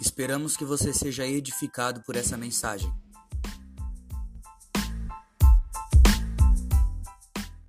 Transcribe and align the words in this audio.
Esperamos 0.00 0.56
que 0.56 0.64
você 0.64 0.94
seja 0.94 1.26
edificado 1.26 2.02
por 2.02 2.14
essa 2.14 2.36
mensagem. 2.36 2.88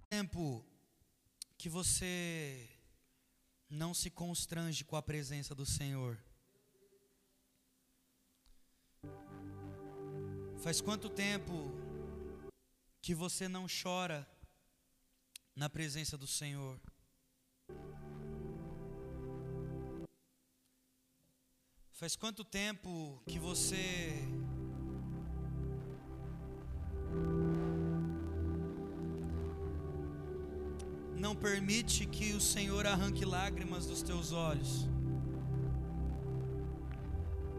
Tempo 0.10 0.64
que 1.58 1.68
você 1.68 2.70
não 3.68 3.96
se 3.96 4.12
constrange 4.12 4.86
com 4.86 4.96
a 4.96 5.02
presença 5.02 5.56
do 5.56 5.66
Senhor. 5.66 6.20
Faz 10.62 10.82
quanto 10.82 11.10
tempo 11.10 11.72
que 13.02 13.16
você 13.16 13.48
não 13.48 13.66
chora 13.66 14.28
na 15.56 15.68
presença 15.68 16.16
do 16.16 16.28
Senhor? 16.28 16.80
Faz 22.00 22.16
quanto 22.16 22.46
tempo 22.46 23.22
que 23.28 23.38
você 23.38 24.26
não 31.18 31.36
permite 31.36 32.06
que 32.06 32.32
o 32.32 32.40
Senhor 32.40 32.88
arranque 32.88 33.26
lágrimas 33.26 33.86
dos 33.86 34.02
teus 34.02 34.32
olhos? 34.32 34.88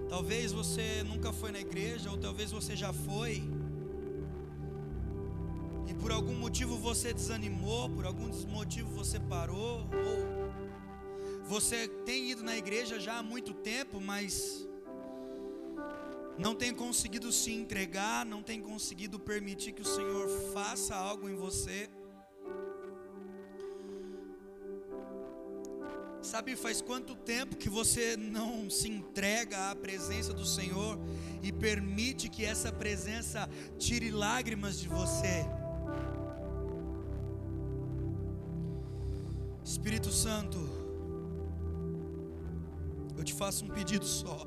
Talvez 0.09 0.53
você 0.53 1.03
nunca 1.03 1.35
foi 1.35 1.53
na 1.53 1.61
igreja, 1.61 2.11
ou 2.11 2.17
talvez 2.17 2.51
você 2.51 2.75
já 2.75 2.95
foi, 2.95 3.43
e 5.87 5.93
por 5.93 6.11
algum 6.11 6.35
motivo 6.35 6.79
você 6.79 7.13
desanimou, 7.13 7.91
por 7.91 8.07
algum 8.07 8.31
motivo 8.47 8.89
você 8.89 9.21
parou, 9.21 9.81
ou 9.81 10.30
você 11.51 11.89
tem 12.07 12.31
ido 12.31 12.45
na 12.45 12.57
igreja 12.57 13.01
já 13.01 13.15
há 13.19 13.23
muito 13.25 13.53
tempo, 13.53 14.01
mas 14.01 14.65
não 16.39 16.55
tem 16.55 16.73
conseguido 16.73 17.33
se 17.33 17.51
entregar, 17.53 18.25
não 18.25 18.41
tem 18.41 18.63
conseguido 18.63 19.19
permitir 19.19 19.73
que 19.73 19.83
o 19.83 19.85
Senhor 19.85 20.29
faça 20.53 20.95
algo 20.95 21.29
em 21.29 21.35
você. 21.35 21.91
Sabe, 26.23 26.55
faz 26.55 26.81
quanto 26.81 27.17
tempo 27.17 27.57
que 27.57 27.69
você 27.69 28.17
não 28.17 28.71
se 28.71 28.89
entrega 28.89 29.73
à 29.73 29.75
presença 29.75 30.33
do 30.33 30.47
Senhor 30.47 31.01
e 31.43 31.51
permite 31.51 32.29
que 32.29 32.45
essa 32.45 32.71
presença 32.71 33.51
tire 33.77 34.13
lágrimas 34.13 34.79
de 34.79 34.87
você? 34.87 35.45
Espírito 39.65 40.13
Santo, 40.13 40.80
eu 43.21 43.25
te 43.25 43.35
faço 43.35 43.67
um 43.67 43.69
pedido 43.69 44.07
só. 44.07 44.47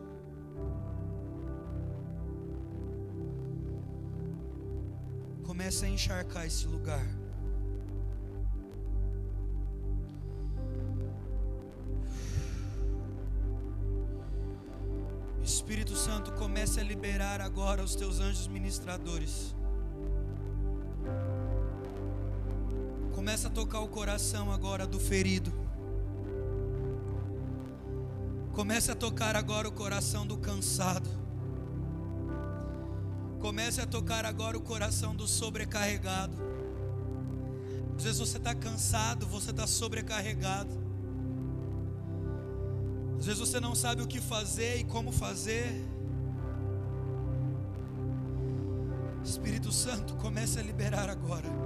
Comece 5.44 5.86
a 5.86 5.90
encharcar 5.90 6.48
esse 6.48 6.66
lugar. 6.66 7.06
Espírito 15.44 15.96
Santo, 15.96 16.32
comece 16.32 16.80
a 16.80 16.84
liberar 16.84 17.42
agora 17.42 17.84
os 17.84 17.94
teus 17.94 18.20
anjos 18.20 18.48
ministradores. 18.48 19.56
Começa 23.14 23.50
a 23.50 23.52
tocar 23.52 23.82
o 23.82 23.88
coração 23.88 24.52
agora 24.52 24.88
do 24.88 25.00
ferido. 25.00 25.63
Comece 28.54 28.92
a 28.92 28.96
tocar 28.96 29.36
agora 29.36 29.68
o 29.68 29.72
coração 29.72 30.28
do 30.28 30.38
cansado. 30.38 31.10
Comece 33.40 33.82
a 33.82 33.86
tocar 33.88 34.26
agora 34.26 34.56
o 34.56 34.62
coração 34.62 35.16
do 35.16 35.28
sobrecarregado. 35.28 36.38
Às 37.98 38.04
vezes 38.04 38.20
você 38.20 38.38
está 38.38 38.54
cansado, 38.54 39.26
você 39.26 39.50
está 39.50 39.66
sobrecarregado. 39.66 40.70
Às 43.18 43.26
vezes 43.26 43.40
você 43.40 43.60
não 43.60 43.74
sabe 43.74 44.04
o 44.04 44.08
que 44.08 44.22
fazer 44.22 44.78
e 44.78 44.84
como 44.84 45.12
fazer. 45.12 45.84
Espírito 49.24 49.72
Santo, 49.72 50.16
comece 50.18 50.60
a 50.60 50.62
liberar 50.62 51.10
agora. 51.10 51.63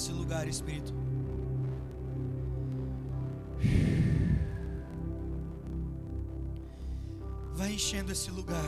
Esse 0.00 0.12
lugar, 0.12 0.48
Espírito. 0.48 0.94
Vai 7.54 7.74
enchendo 7.74 8.10
esse 8.10 8.30
lugar. 8.30 8.64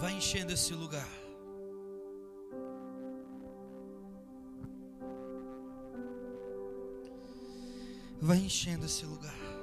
Vai 0.00 0.12
enchendo 0.14 0.52
esse 0.52 0.72
lugar. 0.72 1.08
Vai 8.22 8.38
enchendo 8.38 8.86
esse 8.86 9.04
lugar. 9.04 9.53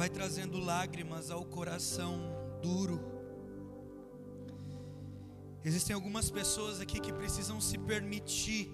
Vai 0.00 0.08
trazendo 0.08 0.58
lágrimas 0.58 1.30
ao 1.30 1.44
coração 1.44 2.22
duro. 2.62 2.98
Existem 5.62 5.92
algumas 5.92 6.30
pessoas 6.30 6.80
aqui 6.80 6.98
que 6.98 7.12
precisam 7.12 7.60
se 7.60 7.76
permitir. 7.76 8.70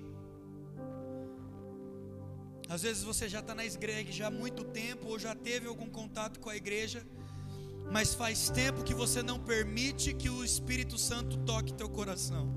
Às 2.69 2.83
vezes 2.83 3.03
você 3.03 3.29
já 3.29 3.41
está 3.41 3.57
na 3.57 3.65
igreja 3.65 4.29
há 4.29 4.31
muito 4.31 4.63
tempo, 4.63 5.09
ou 5.09 5.19
já 5.19 5.35
teve 5.35 5.67
algum 5.67 5.91
contato 5.91 6.39
com 6.39 6.49
a 6.49 6.55
igreja, 6.55 7.05
mas 7.91 8.15
faz 8.15 8.49
tempo 8.49 8.85
que 8.85 8.95
você 8.95 9.21
não 9.21 9.41
permite 9.41 10.15
que 10.15 10.31
o 10.31 10.45
Espírito 10.45 10.97
Santo 10.97 11.39
toque 11.39 11.75
teu 11.75 11.89
coração. 11.89 12.55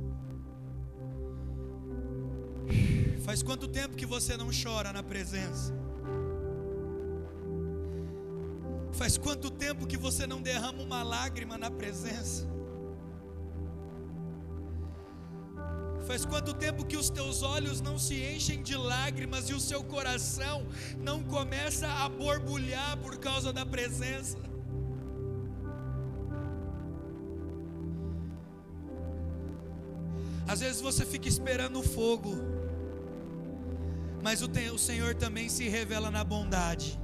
Faz 3.25 3.41
quanto 3.41 3.68
tempo 3.68 3.97
que 3.97 4.06
você 4.06 4.38
não 4.38 4.51
chora 4.51 4.94
na 4.94 5.01
presença? 5.01 5.88
Faz 9.00 9.18
quanto 9.18 9.50
tempo 9.50 9.88
que 9.88 9.96
você 9.96 10.28
não 10.28 10.42
derrama 10.42 10.84
uma 10.84 11.02
lágrima 11.02 11.58
na 11.58 11.72
presença? 11.72 12.46
Faz 16.06 16.26
quanto 16.26 16.54
tempo 16.54 16.86
que 16.86 16.98
os 16.98 17.10
teus 17.10 17.42
olhos 17.42 17.80
não 17.80 17.98
se 17.98 18.22
enchem 18.22 18.62
de 18.62 18.76
lágrimas 18.76 19.50
e 19.50 19.54
o 19.54 19.60
seu 19.60 19.82
coração 19.86 20.68
não 20.98 21.24
começa 21.24 21.88
a 21.88 22.10
borbulhar 22.10 22.98
por 22.98 23.18
causa 23.18 23.54
da 23.54 23.66
presença? 23.66 24.38
Às 30.46 30.60
vezes 30.60 30.81
você 30.81 31.06
fica 31.06 31.30
esperando 31.30 31.80
o 31.80 31.84
fogo, 31.84 32.36
mas 34.22 34.42
o, 34.42 34.78
Senhor 34.78 35.16
também 35.16 35.48
se 35.48 35.70
revela 35.70 36.12
na 36.12 36.26
bondade. 36.26 37.00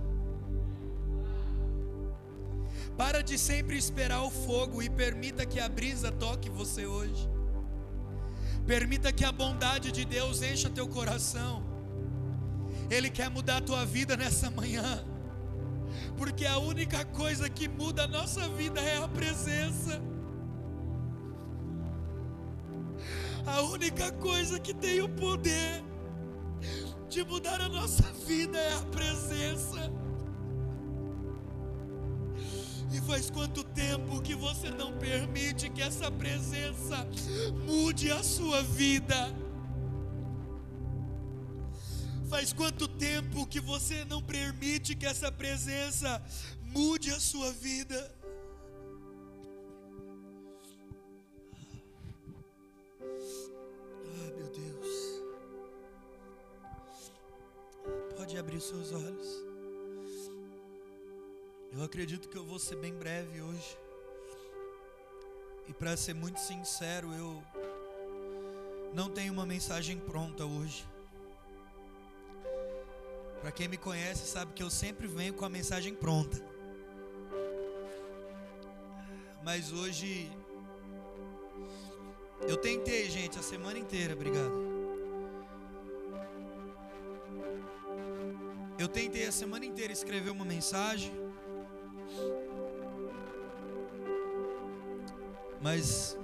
Para 2.98 3.22
de 3.22 3.38
sempre 3.38 3.78
esperar 3.78 4.22
o 4.22 4.30
fogo 4.30 4.82
e 4.82 4.90
permita 4.90 5.46
que 5.46 5.60
a 5.60 5.68
brisa 5.68 6.12
toque 6.12 6.50
você 6.50 6.86
hoje. 6.86 7.30
Permita 8.66 9.12
que 9.12 9.26
a 9.26 9.32
bondade 9.32 9.92
de 9.92 10.06
Deus 10.06 10.42
encha 10.42 10.70
teu 10.70 10.88
coração. 10.88 11.64
Ele 12.90 13.10
quer 13.10 13.30
mudar 13.30 13.58
a 13.58 13.62
tua 13.62 13.86
vida 13.86 14.16
nessa 14.16 14.50
manhã. 14.50 15.04
Porque 16.18 16.46
a 16.46 16.58
única 16.58 17.04
coisa 17.06 17.50
que 17.50 17.68
muda 17.68 18.04
a 18.04 18.08
nossa 18.08 18.48
vida 18.50 18.80
é 18.80 18.98
a 18.98 19.08
presença. 19.08 20.02
A 23.46 23.62
única 23.62 24.12
coisa 24.14 24.60
que 24.60 24.74
tem 24.74 25.02
o 25.02 25.10
poder 25.10 25.84
de 27.10 27.24
mudar 27.24 27.62
a 27.62 27.70
nossa 27.70 28.04
vida 28.26 28.58
é 28.58 28.74
a 28.74 28.82
presença. 28.86 29.92
E 32.96 33.02
faz 33.02 33.30
quanto 33.30 33.62
tempo 33.62 34.22
que 34.22 34.34
você 34.34 34.70
não 34.72 34.98
permite 34.98 35.70
que 35.70 35.82
essa 35.82 36.10
presença 36.10 37.06
mude 37.66 38.10
a 38.10 38.24
sua 38.24 38.62
vida? 38.64 39.18
Faz 42.30 42.54
quanto 42.54 42.88
tempo 42.88 43.46
que 43.48 43.60
você 43.60 44.06
não 44.06 44.22
permite 44.24 44.96
que 44.96 45.06
essa 45.06 45.30
presença 45.30 46.24
mude 46.62 47.12
a 47.12 47.20
sua 47.20 47.52
vida? 47.52 48.00
Ah, 54.22 54.32
meu 54.38 54.50
Deus. 54.62 54.90
Pode 58.16 58.38
abrir 58.38 58.62
seus 58.62 58.94
olhos. 58.94 59.25
Acredito 61.86 62.28
que 62.28 62.36
eu 62.36 62.44
vou 62.44 62.58
ser 62.58 62.78
bem 62.78 62.94
breve 62.96 63.42
hoje. 63.42 63.78
E 65.68 65.74
para 65.74 65.96
ser 65.96 66.16
muito 66.16 66.40
sincero, 66.40 67.14
eu 67.14 67.44
não 68.92 69.08
tenho 69.08 69.32
uma 69.32 69.46
mensagem 69.46 70.00
pronta 70.00 70.46
hoje. 70.46 70.84
Para 73.40 73.52
quem 73.52 73.68
me 73.68 73.78
conhece, 73.78 74.26
sabe 74.26 74.52
que 74.54 74.64
eu 74.64 74.70
sempre 74.72 75.06
venho 75.06 75.36
com 75.36 75.46
a 75.46 75.50
mensagem 75.50 75.94
pronta. 75.94 76.44
Mas 79.44 79.72
hoje 79.72 80.32
eu 82.48 82.58
tentei, 82.58 83.12
gente, 83.12 83.38
a 83.38 83.44
semana 83.44 83.78
inteira, 83.78 84.16
obrigado. 84.16 84.66
Eu 88.80 88.88
tentei 88.88 89.28
a 89.28 89.32
semana 89.32 89.66
inteira 89.66 89.94
escrever 89.94 90.32
uma 90.32 90.44
mensagem. 90.44 91.25
Mas 95.66 96.16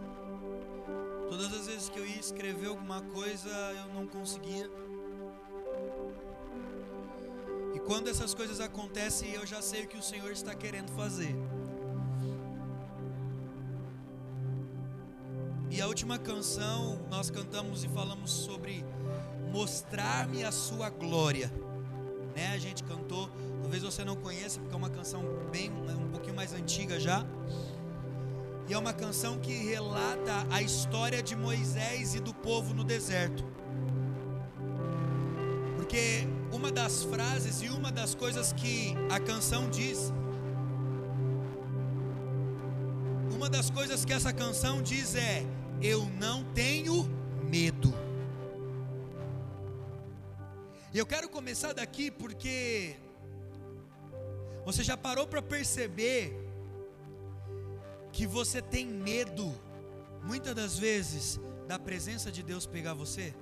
todas 1.28 1.52
as 1.52 1.66
vezes 1.66 1.90
que 1.90 1.98
eu 1.98 2.06
ia 2.06 2.20
escrever 2.20 2.68
alguma 2.68 3.02
coisa, 3.02 3.50
eu 3.50 3.92
não 3.92 4.06
conseguia. 4.06 4.70
E 7.74 7.80
quando 7.80 8.08
essas 8.08 8.36
coisas 8.36 8.60
acontecem, 8.60 9.32
eu 9.32 9.44
já 9.44 9.60
sei 9.60 9.86
o 9.86 9.88
que 9.88 9.98
o 9.98 10.04
Senhor 10.04 10.32
está 10.32 10.54
querendo 10.54 10.92
fazer. 10.92 11.36
E 15.72 15.82
a 15.82 15.88
última 15.88 16.20
canção, 16.20 17.04
nós 17.10 17.32
cantamos 17.32 17.84
e 17.84 17.90
falamos 17.90 18.30
sobre 18.30 18.86
mostrar-me 19.52 20.44
a 20.44 20.52
sua 20.52 20.92
glória. 20.92 21.52
Né? 22.36 22.54
A 22.54 22.60
gente 22.60 22.84
cantou, 22.84 23.28
talvez 23.60 23.82
você 23.82 24.06
não 24.06 24.16
conheça, 24.16 24.60
porque 24.60 24.76
é 24.76 24.78
uma 24.78 24.92
canção 24.92 25.24
bem 25.52 25.72
um 25.72 26.12
pouquinho 26.12 26.36
mais 26.36 26.54
antiga 26.54 27.00
já. 27.00 27.26
E 28.72 28.74
é 28.74 28.78
uma 28.78 28.94
canção 28.94 29.38
que 29.38 29.52
relata 29.52 30.48
a 30.50 30.62
história 30.62 31.22
de 31.22 31.36
Moisés 31.36 32.16
e 32.16 32.22
do 32.22 32.34
povo 32.34 32.74
no 32.74 32.86
deserto. 32.86 33.44
Porque 35.76 36.26
uma 36.54 36.72
das 36.72 37.04
frases 37.04 37.62
e 37.62 37.68
uma 37.68 37.92
das 37.92 38.16
coisas 38.16 38.54
que 38.54 38.96
a 39.10 39.20
canção 39.20 39.70
diz, 39.70 40.14
uma 43.34 43.50
das 43.50 43.70
coisas 43.70 44.06
que 44.06 44.14
essa 44.14 44.32
canção 44.32 44.82
diz 44.82 45.16
é: 45.16 45.46
Eu 45.82 46.06
não 46.18 46.46
tenho 46.54 47.04
medo. 47.44 47.94
E 50.94 50.98
eu 50.98 51.06
quero 51.06 51.28
começar 51.28 51.74
daqui 51.74 52.10
porque 52.10 52.96
você 54.64 54.82
já 54.82 54.96
parou 54.96 55.28
para 55.28 55.42
perceber 55.42 56.51
que 58.12 58.26
você 58.28 58.62
tem 58.62 58.86
medo, 58.86 59.54
muitas 60.24 60.54
das 60.54 60.78
vezes, 60.78 61.40
da 61.68 61.80
presença 61.80 62.32
de 62.32 62.44
Deus 62.44 62.66
pegar 62.66 62.94
você? 62.94 63.34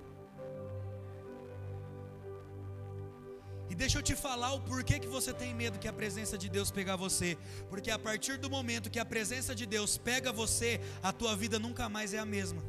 E 3.70 3.76
deixa 3.76 4.00
eu 4.00 4.04
te 4.04 4.16
falar 4.16 4.54
o 4.54 4.62
porquê 4.62 5.00
que 5.00 5.08
você 5.08 5.32
tem 5.32 5.54
medo 5.54 5.78
que 5.78 5.88
a 5.88 5.94
presença 5.94 6.36
de 6.38 6.50
Deus 6.50 6.72
pegar 6.72 6.96
você. 6.96 7.38
Porque 7.70 7.92
a 7.92 8.00
partir 8.00 8.38
do 8.38 8.50
momento 8.50 8.90
que 8.90 9.00
a 9.00 9.06
presença 9.06 9.54
de 9.54 9.66
Deus 9.68 9.96
pega 9.96 10.32
você, 10.32 10.82
a 11.04 11.14
tua 11.14 11.36
vida 11.36 11.60
nunca 11.60 11.88
mais 11.88 12.14
é 12.14 12.20
a 12.20 12.26
mesma. 12.26 12.64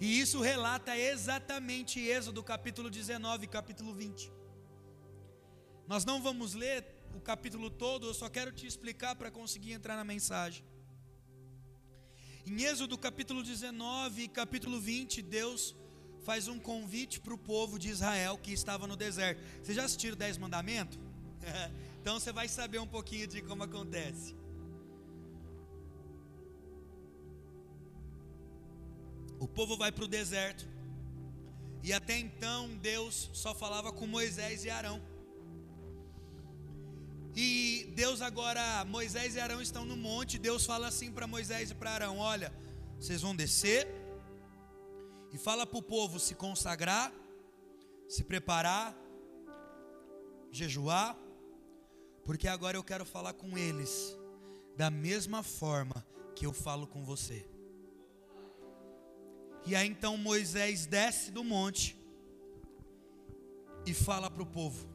E 0.00 0.20
isso 0.20 0.40
relata 0.40 0.96
exatamente 0.96 2.00
Êxodo 2.00 2.42
capítulo 2.42 2.88
19, 2.90 3.46
capítulo 3.46 3.92
20. 3.92 4.41
Nós 5.92 6.06
não 6.06 6.22
vamos 6.22 6.54
ler 6.54 6.86
o 7.14 7.20
capítulo 7.20 7.68
todo, 7.68 8.06
eu 8.06 8.14
só 8.14 8.26
quero 8.26 8.50
te 8.50 8.66
explicar 8.66 9.14
para 9.14 9.30
conseguir 9.30 9.72
entrar 9.72 9.94
na 9.94 10.02
mensagem. 10.02 10.64
Em 12.46 12.62
Êxodo 12.62 12.96
capítulo 12.96 13.42
19 13.42 14.22
e 14.22 14.28
capítulo 14.28 14.80
20, 14.80 15.20
Deus 15.20 15.76
faz 16.24 16.48
um 16.48 16.58
convite 16.58 17.20
para 17.20 17.34
o 17.34 17.36
povo 17.36 17.78
de 17.78 17.90
Israel 17.90 18.38
que 18.38 18.54
estava 18.54 18.86
no 18.86 18.96
deserto. 18.96 19.42
Vocês 19.62 19.76
já 19.76 19.84
assistiram 19.84 20.16
Dez 20.16 20.38
Mandamentos? 20.38 20.98
então 22.00 22.18
você 22.18 22.32
vai 22.32 22.48
saber 22.48 22.78
um 22.78 22.86
pouquinho 22.86 23.26
de 23.26 23.42
como 23.42 23.62
acontece. 23.62 24.34
O 29.38 29.46
povo 29.46 29.76
vai 29.76 29.92
para 29.92 30.04
o 30.04 30.08
deserto. 30.08 30.66
E 31.82 31.92
até 31.92 32.18
então 32.18 32.74
Deus 32.78 33.28
só 33.34 33.54
falava 33.54 33.92
com 33.92 34.06
Moisés 34.06 34.64
e 34.64 34.70
Arão. 34.70 35.11
E 37.34 37.90
Deus 37.94 38.20
agora, 38.20 38.84
Moisés 38.84 39.34
e 39.34 39.40
Arão 39.40 39.62
estão 39.62 39.84
no 39.84 39.96
monte. 39.96 40.38
Deus 40.38 40.66
fala 40.66 40.88
assim 40.88 41.10
para 41.10 41.26
Moisés 41.26 41.70
e 41.70 41.74
para 41.74 41.90
Arão: 41.90 42.18
Olha, 42.18 42.52
vocês 42.98 43.22
vão 43.22 43.34
descer 43.34 43.88
e 45.32 45.38
fala 45.38 45.66
para 45.66 45.78
o 45.78 45.82
povo 45.82 46.20
se 46.20 46.34
consagrar, 46.34 47.10
se 48.06 48.22
preparar, 48.22 48.94
jejuar, 50.50 51.16
porque 52.24 52.46
agora 52.46 52.76
eu 52.76 52.84
quero 52.84 53.06
falar 53.06 53.32
com 53.32 53.56
eles 53.56 54.16
da 54.76 54.90
mesma 54.90 55.42
forma 55.42 56.06
que 56.36 56.44
eu 56.44 56.52
falo 56.52 56.86
com 56.86 57.02
você. 57.02 57.48
E 59.64 59.74
aí 59.74 59.88
então 59.88 60.18
Moisés 60.18 60.86
desce 60.86 61.30
do 61.30 61.42
monte 61.42 61.96
e 63.86 63.94
fala 63.94 64.30
para 64.30 64.42
o 64.42 64.46
povo. 64.46 64.91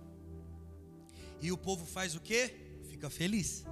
E 1.41 1.51
o 1.51 1.57
povo 1.57 1.85
faz 1.85 2.15
o 2.15 2.19
que? 2.19 2.53
Fica 2.89 3.09
feliz. 3.09 3.63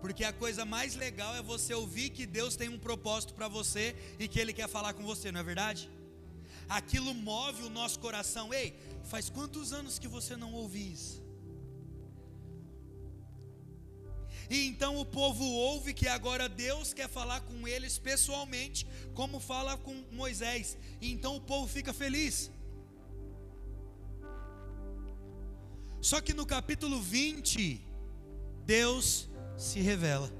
Porque 0.00 0.24
a 0.24 0.32
coisa 0.32 0.64
mais 0.64 0.94
legal 0.94 1.34
é 1.34 1.42
você 1.42 1.72
ouvir 1.72 2.10
que 2.10 2.26
Deus 2.26 2.56
tem 2.56 2.68
um 2.68 2.78
propósito 2.78 3.32
para 3.32 3.48
você 3.48 3.96
e 4.18 4.28
que 4.28 4.38
Ele 4.38 4.52
quer 4.52 4.68
falar 4.68 4.92
com 4.92 5.02
você, 5.02 5.32
não 5.32 5.40
é 5.40 5.42
verdade? 5.42 5.88
Aquilo 6.68 7.14
move 7.14 7.62
o 7.62 7.70
nosso 7.70 7.98
coração. 7.98 8.52
Ei, 8.52 8.78
faz 9.04 9.30
quantos 9.30 9.72
anos 9.72 9.98
que 9.98 10.08
você 10.08 10.36
não 10.36 10.52
ouve 10.52 10.92
isso? 10.92 11.24
E 14.50 14.66
então 14.66 14.98
o 14.98 15.06
povo 15.06 15.42
ouve 15.42 15.94
que 15.94 16.06
agora 16.06 16.48
Deus 16.48 16.92
quer 16.92 17.08
falar 17.08 17.40
com 17.40 17.66
eles 17.66 17.98
pessoalmente, 17.98 18.86
como 19.14 19.40
fala 19.40 19.76
com 19.78 20.04
Moisés. 20.12 20.76
E 21.00 21.10
então 21.12 21.36
o 21.36 21.40
povo 21.40 21.66
fica 21.66 21.92
feliz. 21.94 22.50
Só 26.04 26.20
que 26.20 26.34
no 26.34 26.44
capítulo 26.44 27.00
20, 27.00 27.80
Deus 28.66 29.26
se 29.56 29.80
revela. 29.80 30.30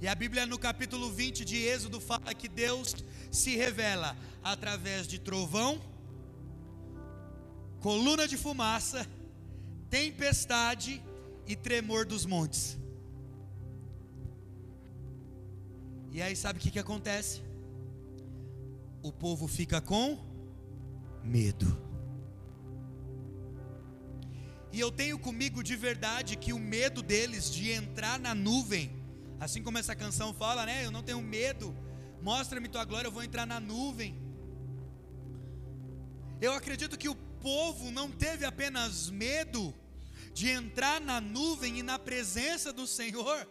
E 0.00 0.08
a 0.08 0.14
Bíblia 0.16 0.44
no 0.44 0.58
capítulo 0.58 1.08
20 1.12 1.44
de 1.44 1.58
Êxodo 1.58 2.00
fala 2.00 2.34
que 2.34 2.48
Deus 2.48 2.96
se 3.30 3.54
revela 3.54 4.16
através 4.42 5.06
de 5.06 5.20
trovão, 5.20 5.80
coluna 7.78 8.26
de 8.26 8.36
fumaça, 8.36 9.08
tempestade 9.88 11.00
e 11.46 11.54
tremor 11.54 12.04
dos 12.04 12.26
montes. 12.26 12.76
E 16.10 16.20
aí 16.20 16.34
sabe 16.34 16.58
o 16.58 16.62
que, 16.62 16.72
que 16.72 16.80
acontece? 16.80 17.40
O 19.00 19.12
povo 19.12 19.46
fica 19.46 19.80
com 19.80 20.18
medo. 21.22 21.91
E 24.72 24.80
eu 24.80 24.90
tenho 24.90 25.18
comigo 25.18 25.62
de 25.62 25.76
verdade 25.76 26.34
que 26.34 26.52
o 26.52 26.58
medo 26.58 27.02
deles 27.02 27.50
de 27.50 27.70
entrar 27.70 28.18
na 28.18 28.34
nuvem, 28.34 28.90
assim 29.38 29.62
como 29.62 29.76
essa 29.76 29.94
canção 29.94 30.32
fala, 30.32 30.64
né? 30.64 30.84
Eu 30.84 30.90
não 30.90 31.02
tenho 31.02 31.20
medo, 31.20 31.76
mostra-me 32.22 32.68
tua 32.68 32.84
glória, 32.84 33.08
eu 33.08 33.12
vou 33.12 33.22
entrar 33.22 33.46
na 33.46 33.60
nuvem. 33.60 34.16
Eu 36.40 36.52
acredito 36.52 36.96
que 36.96 37.08
o 37.08 37.14
povo 37.14 37.90
não 37.90 38.10
teve 38.10 38.46
apenas 38.46 39.10
medo 39.10 39.74
de 40.32 40.48
entrar 40.48 41.00
na 41.00 41.20
nuvem 41.20 41.78
e 41.78 41.82
na 41.82 41.98
presença 41.98 42.72
do 42.72 42.86
Senhor, 42.86 43.46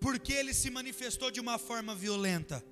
porque 0.00 0.32
ele 0.32 0.52
se 0.52 0.70
manifestou 0.70 1.30
de 1.30 1.40
uma 1.40 1.56
forma 1.56 1.94
violenta. 1.94 2.64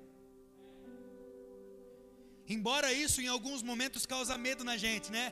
Embora 2.47 2.91
isso 2.91 3.21
em 3.21 3.27
alguns 3.27 3.63
momentos 3.63 4.05
causa 4.05 4.37
medo 4.37 4.65
na 4.65 4.75
gente, 4.75 5.09
né? 5.09 5.31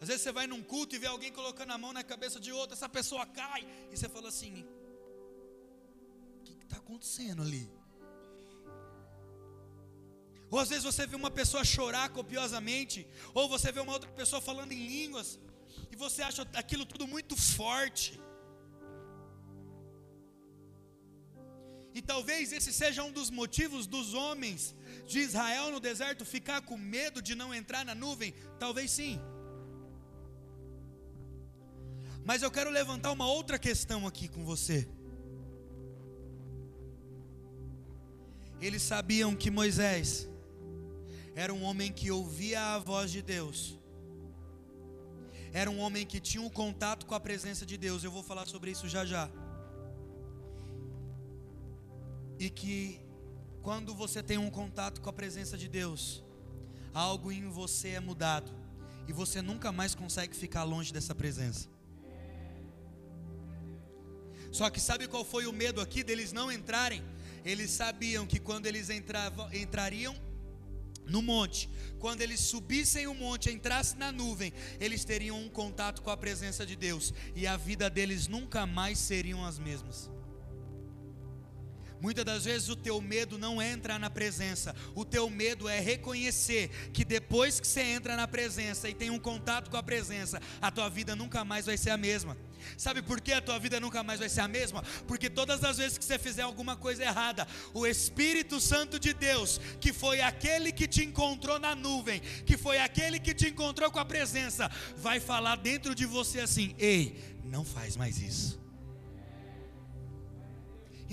Às 0.00 0.08
vezes 0.08 0.22
você 0.22 0.32
vai 0.32 0.46
num 0.46 0.62
culto 0.62 0.94
e 0.94 0.98
vê 0.98 1.06
alguém 1.06 1.32
colocando 1.32 1.72
a 1.72 1.78
mão 1.78 1.92
na 1.92 2.04
cabeça 2.04 2.38
de 2.38 2.52
outra, 2.52 2.76
essa 2.76 2.88
pessoa 2.88 3.24
cai, 3.24 3.66
e 3.90 3.96
você 3.96 4.08
fala 4.08 4.28
assim: 4.28 4.66
o 6.38 6.42
que 6.44 6.52
está 6.64 6.76
acontecendo 6.76 7.42
ali? 7.42 7.70
Ou 10.50 10.58
às 10.60 10.68
vezes 10.68 10.84
você 10.84 11.06
vê 11.06 11.16
uma 11.16 11.30
pessoa 11.30 11.64
chorar 11.64 12.08
copiosamente, 12.10 13.06
ou 13.34 13.48
você 13.48 13.72
vê 13.72 13.80
uma 13.80 13.92
outra 13.92 14.10
pessoa 14.10 14.40
falando 14.40 14.72
em 14.72 14.86
línguas, 14.86 15.38
e 15.90 15.96
você 15.96 16.22
acha 16.22 16.42
aquilo 16.54 16.84
tudo 16.86 17.06
muito 17.06 17.34
forte. 17.36 18.20
E 21.94 22.02
talvez 22.02 22.52
esse 22.52 22.72
seja 22.74 23.02
um 23.02 23.10
dos 23.10 23.30
motivos 23.30 23.86
dos 23.86 24.12
homens 24.12 24.76
de 25.06 25.18
Israel 25.18 25.70
no 25.70 25.80
deserto 25.80 26.26
ficar 26.26 26.60
com 26.60 26.76
medo 26.76 27.22
de 27.22 27.34
não 27.34 27.54
entrar 27.54 27.86
na 27.86 27.94
nuvem? 27.94 28.34
Talvez 28.58 28.90
sim. 28.90 29.18
Mas 32.28 32.42
eu 32.42 32.50
quero 32.50 32.70
levantar 32.70 33.12
uma 33.12 33.28
outra 33.28 33.56
questão 33.56 34.04
aqui 34.04 34.26
com 34.26 34.44
você. 34.44 34.88
Eles 38.60 38.82
sabiam 38.82 39.36
que 39.36 39.48
Moisés 39.48 40.28
era 41.36 41.54
um 41.54 41.62
homem 41.62 41.92
que 41.92 42.10
ouvia 42.10 42.60
a 42.74 42.78
voz 42.80 43.12
de 43.12 43.22
Deus, 43.22 43.78
era 45.52 45.70
um 45.70 45.78
homem 45.78 46.04
que 46.04 46.18
tinha 46.18 46.42
um 46.42 46.50
contato 46.50 47.06
com 47.06 47.14
a 47.14 47.20
presença 47.20 47.64
de 47.64 47.76
Deus. 47.76 48.02
Eu 48.02 48.10
vou 48.10 48.24
falar 48.24 48.46
sobre 48.46 48.72
isso 48.72 48.88
já 48.88 49.06
já. 49.06 49.30
E 52.40 52.50
que 52.50 53.00
quando 53.62 53.94
você 53.94 54.20
tem 54.20 54.36
um 54.36 54.50
contato 54.50 55.00
com 55.00 55.08
a 55.08 55.12
presença 55.12 55.56
de 55.56 55.68
Deus, 55.68 56.24
algo 56.92 57.30
em 57.30 57.48
você 57.48 57.90
é 57.90 58.00
mudado 58.00 58.50
e 59.06 59.12
você 59.12 59.40
nunca 59.40 59.70
mais 59.70 59.94
consegue 59.94 60.34
ficar 60.34 60.64
longe 60.64 60.92
dessa 60.92 61.14
presença. 61.14 61.75
Só 64.56 64.70
que 64.70 64.80
sabe 64.80 65.06
qual 65.06 65.22
foi 65.22 65.46
o 65.46 65.52
medo 65.52 65.82
aqui 65.82 66.02
deles 66.02 66.32
não 66.32 66.50
entrarem? 66.50 67.02
Eles 67.44 67.70
sabiam 67.72 68.26
que 68.26 68.40
quando 68.40 68.64
eles 68.64 68.88
entravam, 68.88 69.52
entrariam 69.52 70.16
no 71.06 71.20
monte, 71.20 71.68
quando 71.98 72.22
eles 72.22 72.40
subissem 72.40 73.06
o 73.06 73.12
monte, 73.12 73.50
entrassem 73.50 73.98
na 73.98 74.10
nuvem, 74.10 74.54
eles 74.80 75.04
teriam 75.04 75.38
um 75.38 75.50
contato 75.50 76.00
com 76.00 76.08
a 76.08 76.16
presença 76.16 76.64
de 76.64 76.74
Deus 76.74 77.12
e 77.34 77.46
a 77.46 77.54
vida 77.58 77.90
deles 77.90 78.28
nunca 78.28 78.64
mais 78.64 78.98
seriam 78.98 79.44
as 79.44 79.58
mesmas. 79.58 80.10
Muitas 82.00 82.24
das 82.24 82.44
vezes 82.44 82.68
o 82.68 82.76
teu 82.76 83.00
medo 83.00 83.38
não 83.38 83.60
é 83.60 83.72
entrar 83.72 83.98
na 83.98 84.10
presença, 84.10 84.74
o 84.94 85.04
teu 85.04 85.30
medo 85.30 85.68
é 85.68 85.80
reconhecer 85.80 86.68
que 86.92 87.04
depois 87.04 87.58
que 87.58 87.66
você 87.66 87.82
entra 87.82 88.16
na 88.16 88.28
presença 88.28 88.88
e 88.88 88.94
tem 88.94 89.10
um 89.10 89.18
contato 89.18 89.70
com 89.70 89.76
a 89.76 89.82
presença, 89.82 90.40
a 90.60 90.70
tua 90.70 90.88
vida 90.88 91.16
nunca 91.16 91.44
mais 91.44 91.66
vai 91.66 91.76
ser 91.76 91.90
a 91.90 91.96
mesma. 91.96 92.36
Sabe 92.76 93.00
por 93.00 93.20
que 93.20 93.32
a 93.32 93.40
tua 93.40 93.58
vida 93.58 93.78
nunca 93.78 94.02
mais 94.02 94.18
vai 94.18 94.28
ser 94.28 94.40
a 94.40 94.48
mesma? 94.48 94.82
Porque 95.06 95.30
todas 95.30 95.62
as 95.62 95.78
vezes 95.78 95.98
que 95.98 96.04
você 96.04 96.18
fizer 96.18 96.42
alguma 96.42 96.76
coisa 96.76 97.02
errada, 97.02 97.46
o 97.72 97.86
Espírito 97.86 98.60
Santo 98.60 98.98
de 98.98 99.14
Deus, 99.14 99.60
que 99.80 99.92
foi 99.92 100.20
aquele 100.20 100.72
que 100.72 100.88
te 100.88 101.04
encontrou 101.04 101.58
na 101.58 101.74
nuvem, 101.74 102.20
que 102.44 102.56
foi 102.56 102.78
aquele 102.78 103.18
que 103.18 103.34
te 103.34 103.48
encontrou 103.48 103.90
com 103.90 103.98
a 103.98 104.04
presença, 104.04 104.70
vai 104.96 105.20
falar 105.20 105.56
dentro 105.56 105.94
de 105.94 106.04
você 106.04 106.40
assim: 106.40 106.74
ei, 106.78 107.22
não 107.44 107.64
faz 107.64 107.96
mais 107.96 108.20
isso. 108.20 108.65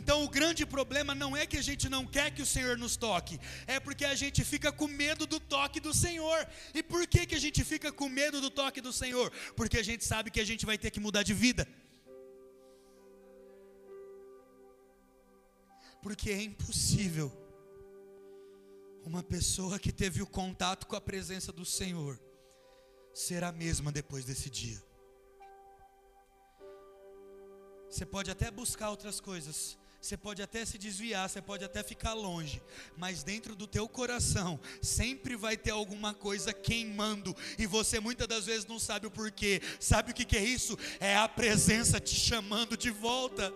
Então 0.03 0.21
o 0.21 0.29
grande 0.37 0.65
problema 0.65 1.15
não 1.15 1.31
é 1.41 1.45
que 1.45 1.55
a 1.55 1.65
gente 1.67 1.87
não 1.87 2.05
quer 2.05 2.29
que 2.35 2.41
o 2.41 2.45
Senhor 2.45 2.77
nos 2.77 2.95
toque, 2.97 3.39
é 3.65 3.79
porque 3.79 4.03
a 4.03 4.15
gente 4.21 4.43
fica 4.43 4.69
com 4.69 4.85
medo 4.85 5.25
do 5.25 5.39
toque 5.39 5.79
do 5.79 5.93
Senhor. 5.93 6.39
E 6.73 6.83
por 6.83 7.07
que, 7.07 7.25
que 7.25 7.35
a 7.35 7.39
gente 7.39 7.63
fica 7.63 7.89
com 7.89 8.09
medo 8.09 8.41
do 8.41 8.49
toque 8.49 8.81
do 8.81 8.91
Senhor? 8.91 9.31
Porque 9.55 9.77
a 9.77 9.85
gente 9.89 10.03
sabe 10.03 10.29
que 10.29 10.41
a 10.41 10.45
gente 10.49 10.65
vai 10.65 10.77
ter 10.77 10.91
que 10.91 10.99
mudar 10.99 11.23
de 11.23 11.33
vida. 11.33 11.65
Porque 16.01 16.29
é 16.31 16.41
impossível 16.41 17.31
uma 19.05 19.23
pessoa 19.23 19.79
que 19.79 19.93
teve 19.93 20.21
o 20.21 20.27
contato 20.27 20.85
com 20.85 20.97
a 20.97 21.01
presença 21.11 21.53
do 21.53 21.63
Senhor 21.63 22.19
ser 23.13 23.41
a 23.45 23.53
mesma 23.53 23.89
depois 23.89 24.25
desse 24.25 24.49
dia. 24.49 24.83
Você 27.89 28.05
pode 28.05 28.29
até 28.29 28.51
buscar 28.51 28.89
outras 28.89 29.21
coisas, 29.21 29.77
você 30.03 30.17
pode 30.17 30.41
até 30.41 30.65
se 30.65 30.77
desviar, 30.77 31.29
você 31.29 31.41
pode 31.41 31.63
até 31.63 31.81
ficar 31.81 32.13
longe, 32.13 32.61
mas 32.97 33.23
dentro 33.23 33.55
do 33.55 33.65
teu 33.65 33.87
coração 33.87 34.59
sempre 34.81 35.37
vai 35.37 35.55
ter 35.55 35.71
alguma 35.71 36.13
coisa 36.13 36.51
queimando 36.51 37.33
e 37.57 37.65
você 37.65 38.01
muitas 38.01 38.27
das 38.27 38.45
vezes 38.45 38.65
não 38.65 38.77
sabe 38.77 39.07
o 39.07 39.11
porquê. 39.11 39.61
Sabe 39.79 40.11
o 40.11 40.13
que, 40.13 40.25
que 40.25 40.35
é 40.35 40.43
isso? 40.43 40.77
É 40.99 41.15
a 41.15 41.29
presença 41.29 42.01
te 42.01 42.15
chamando 42.15 42.75
de 42.75 42.89
volta. 42.89 43.53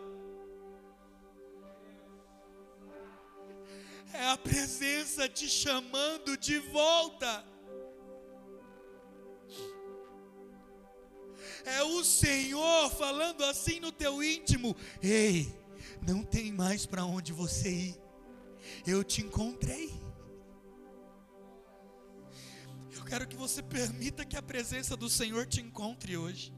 É 4.14 4.30
a 4.30 4.38
presença 4.38 5.28
te 5.28 5.50
chamando 5.50 6.38
de 6.38 6.60
volta. 6.60 7.46
É 11.66 11.84
o 11.84 12.06
Senhor 12.06 12.90
falando 12.92 13.44
assim 13.44 13.82
no 13.82 13.92
teu 13.92 14.24
íntimo: 14.24 14.74
Ei, 15.04 15.57
não 16.02 16.24
tem 16.24 16.52
mais 16.52 16.86
para 16.86 17.06
onde 17.06 17.32
você 17.32 17.70
ir. 17.70 18.02
Eu 18.86 19.04
te 19.04 19.22
encontrei. 19.22 19.94
Eu 22.96 23.04
quero 23.06 23.28
que 23.28 23.36
você 23.36 23.62
permita 23.62 24.26
que 24.26 24.36
a 24.36 24.42
presença 24.42 24.98
do 24.98 25.10
Senhor 25.10 25.46
te 25.46 25.62
encontre 25.62 26.18
hoje. 26.18 26.54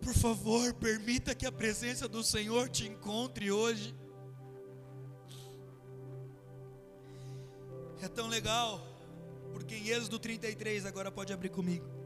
Por 0.00 0.14
favor, 0.14 0.74
permita 0.74 1.34
que 1.34 1.46
a 1.46 1.52
presença 1.52 2.08
do 2.08 2.22
Senhor 2.22 2.68
te 2.68 2.86
encontre 2.86 3.50
hoje. 3.52 3.94
É 8.00 8.08
tão 8.08 8.26
legal, 8.26 8.84
porque 9.52 9.76
em 9.76 9.88
Êxodo 9.88 10.18
33, 10.18 10.86
agora 10.86 11.10
pode 11.10 11.32
abrir 11.32 11.50
comigo. 11.50 12.01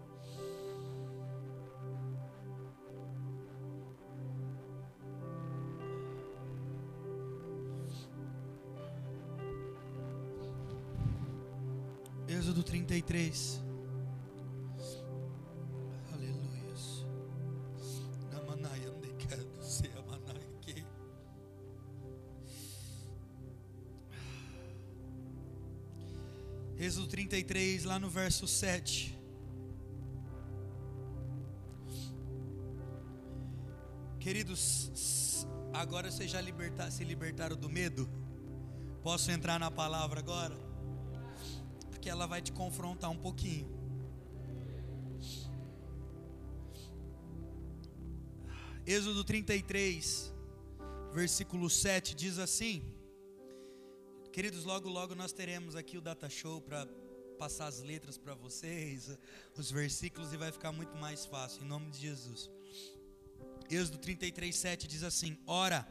Êxodo 12.57 12.71
33. 12.71 13.61
Aleluia. 16.11 16.75
Que. 20.63 20.87
Êxodo 26.79 27.09
33, 27.09 27.85
lá 27.85 27.99
no 27.99 28.09
verso 28.09 28.49
7. 28.49 29.15
Queridos, 34.19 35.47
agora 35.75 36.11
vocês 36.11 36.31
já 36.31 36.41
libertar, 36.41 36.91
se 36.91 37.05
libertaram 37.05 37.55
do 37.55 37.69
medo? 37.69 38.09
Posso 39.03 39.31
entrar 39.31 39.61
na 39.61 39.71
palavra 39.71 40.21
agora? 40.21 40.66
Que 42.07 42.11
ela 42.11 42.25
vai 42.25 42.41
te 42.41 42.53
confrontar 42.53 43.11
um 43.11 43.19
pouquinho. 43.19 43.67
Êxodo 48.87 49.25
33, 49.25 50.33
versículo 51.13 51.69
7 51.69 52.15
diz 52.15 52.39
assim: 52.39 52.81
Queridos, 54.31 54.63
logo 54.63 54.89
logo 54.89 55.17
nós 55.17 55.33
teremos 55.33 55.75
aqui 55.75 55.99
o 55.99 56.01
data 56.01 56.31
show 56.31 56.61
para 56.61 56.87
passar 57.41 57.67
as 57.67 57.83
letras 57.83 58.17
para 58.17 58.37
vocês, 58.37 59.19
os 59.59 59.73
versículos 59.73 60.33
e 60.33 60.37
vai 60.37 60.53
ficar 60.53 60.71
muito 60.71 60.97
mais 60.99 61.27
fácil 61.27 61.65
em 61.65 61.67
nome 61.67 61.91
de 61.91 62.03
Jesus. 62.03 62.49
Êxodo 63.69 63.99
33, 63.99 64.55
7 64.55 64.87
diz 64.87 65.03
assim: 65.03 65.37
Ora, 65.45 65.85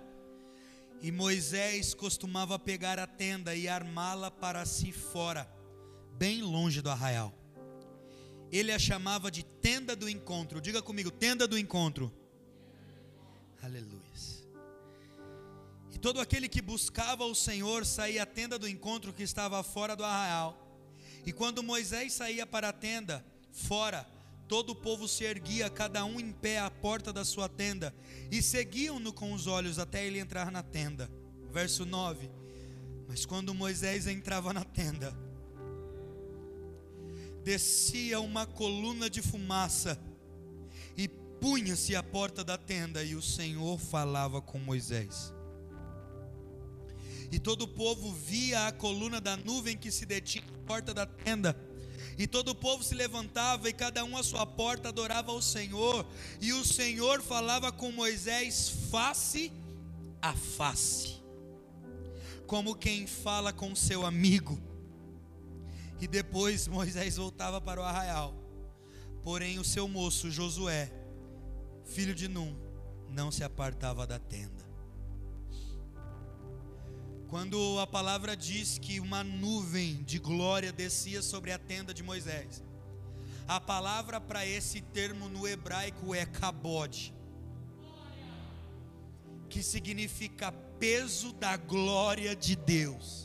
e 1.02 1.12
Moisés 1.12 1.94
costumava 1.94 2.58
pegar 2.58 3.00
a 3.00 3.06
tenda 3.06 3.54
e 3.54 3.68
armá-la 3.68 4.32
para 4.32 4.66
si 4.66 4.94
fora 4.94 5.54
bem 6.18 6.42
longe 6.42 6.82
do 6.82 6.90
arraial. 6.90 7.34
Ele 8.52 8.72
a 8.72 8.80
chamava 8.80 9.30
de 9.30 9.44
tenda 9.44 9.96
do 9.96 10.08
encontro. 10.08 10.62
Diga 10.62 10.82
comigo, 10.82 11.12
tenda 11.12 11.48
do 11.48 11.58
encontro. 11.58 12.14
Aleluia. 13.62 14.06
E 15.96 15.98
todo 15.98 16.20
aquele 16.20 16.50
que 16.50 16.62
buscava 16.62 17.24
o 17.24 17.34
Senhor 17.34 17.86
saía 17.86 18.24
à 18.24 18.26
tenda 18.26 18.60
do 18.60 18.68
encontro 18.68 19.14
que 19.14 19.24
estava 19.24 19.64
fora 19.64 19.96
do 19.96 20.04
arraial. 20.04 20.62
E 21.26 21.32
quando 21.32 21.64
Moisés 21.64 22.12
saía 22.12 22.46
para 22.46 22.68
a 22.68 22.74
tenda, 22.74 23.26
fora, 23.50 24.06
todo 24.46 24.72
o 24.72 24.76
povo 24.76 25.08
se 25.08 25.24
erguia, 25.24 25.70
cada 25.70 26.04
um 26.04 26.20
em 26.20 26.34
pé 26.34 26.60
à 26.60 26.70
porta 26.70 27.14
da 27.14 27.24
sua 27.24 27.48
tenda, 27.48 27.96
e 28.30 28.42
seguiam-no 28.42 29.14
com 29.14 29.32
os 29.32 29.48
olhos 29.48 29.80
até 29.80 30.06
ele 30.06 30.20
entrar 30.20 30.52
na 30.52 30.62
tenda. 30.62 31.10
Verso 31.50 31.86
9: 31.86 32.30
Mas 33.08 33.26
quando 33.26 33.56
Moisés 33.56 34.06
entrava 34.06 34.52
na 34.52 34.66
tenda, 34.66 35.18
descia 37.46 38.20
uma 38.20 38.48
coluna 38.48 39.08
de 39.08 39.22
fumaça 39.22 40.00
e 40.98 41.08
punha-se 41.08 41.96
à 41.96 42.02
porta 42.02 42.44
da 42.44 42.58
tenda, 42.58 43.04
e 43.04 43.14
o 43.16 43.22
Senhor 43.22 43.78
falava 43.78 44.42
com 44.42 44.58
Moisés. 44.58 45.32
E 47.32 47.38
todo 47.38 47.62
o 47.62 47.68
povo 47.68 48.12
via 48.12 48.66
a 48.66 48.72
coluna 48.72 49.22
da 49.22 49.38
nuvem 49.38 49.78
que 49.78 49.92
se 49.92 50.08
detinha 50.08 50.44
à 50.44 50.68
porta 50.68 50.92
da 50.92 51.06
tenda. 51.06 51.56
E 52.18 52.26
todo 52.26 52.50
o 52.50 52.56
povo 52.56 52.84
se 52.84 52.96
levantava 52.96 53.70
e 53.70 53.74
cada 53.74 54.04
um 54.04 54.18
à 54.18 54.24
sua 54.24 54.46
porta 54.46 54.90
adorava 54.90 55.32
ao 55.32 55.42
Senhor. 55.42 56.04
E 56.42 56.52
o 56.52 56.66
Senhor 56.66 57.22
falava 57.22 57.72
com 57.72 57.92
Moisés 57.92 58.70
face 58.90 59.52
a 60.20 60.34
face. 60.34 61.24
como 62.48 62.76
quem 62.76 63.06
fala 63.08 63.52
com 63.52 63.76
seu 63.76 64.06
amigo. 64.06 64.75
E 66.06 66.08
depois 66.08 66.68
Moisés 66.68 67.18
voltava 67.18 67.60
para 67.60 67.82
o 67.82 67.84
arraial. 67.84 68.32
Porém, 69.24 69.58
o 69.58 69.64
seu 69.64 69.88
moço 69.88 70.30
Josué, 70.30 70.92
filho 71.84 72.14
de 72.14 72.28
Num, 72.28 72.56
não 73.10 73.32
se 73.32 73.44
apartava 73.44 74.06
da 74.06 74.20
tenda. 74.20 74.64
Quando 77.28 77.80
a 77.80 77.88
palavra 77.88 78.38
diz 78.38 78.78
que 78.78 79.00
uma 79.00 79.24
nuvem 79.24 80.04
de 80.04 80.20
glória 80.20 80.72
descia 80.72 81.24
sobre 81.24 81.52
a 81.52 81.58
tenda 81.58 81.92
de 81.92 82.04
Moisés, 82.04 82.64
a 83.48 83.60
palavra 83.60 84.22
para 84.22 84.46
esse 84.46 84.82
termo 84.82 85.28
no 85.28 85.48
hebraico 85.48 86.14
é 86.14 86.24
kabod, 86.24 87.12
que 89.50 89.64
significa 89.64 90.52
peso 90.80 91.34
da 91.34 91.58
glória 91.58 92.36
de 92.36 92.56
Deus. 92.56 93.25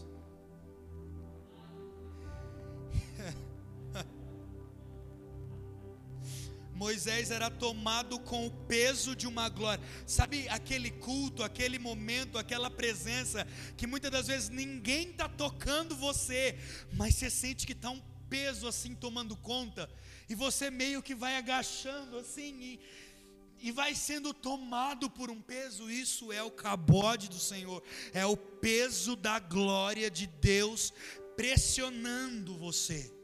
Moisés 6.80 7.30
era 7.30 7.50
tomado 7.50 8.18
com 8.20 8.46
o 8.46 8.50
peso 8.50 9.14
de 9.14 9.26
uma 9.26 9.50
glória. 9.50 9.84
Sabe 10.06 10.49
aquele 10.49 10.90
culto, 10.90 11.42
aquele 11.42 11.78
momento, 11.78 12.38
aquela 12.38 12.70
presença 12.70 13.46
que 13.76 13.87
muitas 13.87 14.10
das 14.10 14.28
vezes 14.28 14.49
ninguém 14.49 15.10
está 15.10 15.28
tocando 15.28 15.94
você, 15.94 16.58
mas 16.94 17.16
você 17.16 17.28
sente 17.28 17.66
que 17.66 17.75
está 17.75 17.90
um 17.90 18.00
peso 18.30 18.66
assim 18.66 18.94
tomando 18.94 19.37
conta 19.37 19.90
e 20.26 20.34
você 20.34 20.70
meio 20.70 21.02
que 21.02 21.14
vai 21.14 21.37
agachando 21.37 22.16
assim 22.16 22.58
e, 22.62 22.80
e 23.60 23.70
vai 23.70 23.94
sendo 23.94 24.32
tomado 24.32 25.10
por 25.10 25.30
um 25.30 25.38
peso. 25.38 25.90
Isso 25.90 26.32
é 26.32 26.42
o 26.42 26.50
cabode 26.50 27.28
do 27.28 27.38
Senhor, 27.38 27.82
é 28.14 28.25
o 28.25 28.38
peso 28.38 29.16
da 29.16 29.38
glória 29.38 30.10
de 30.10 30.26
Deus 30.26 30.94
pressionando 31.37 32.56
você. 32.56 33.19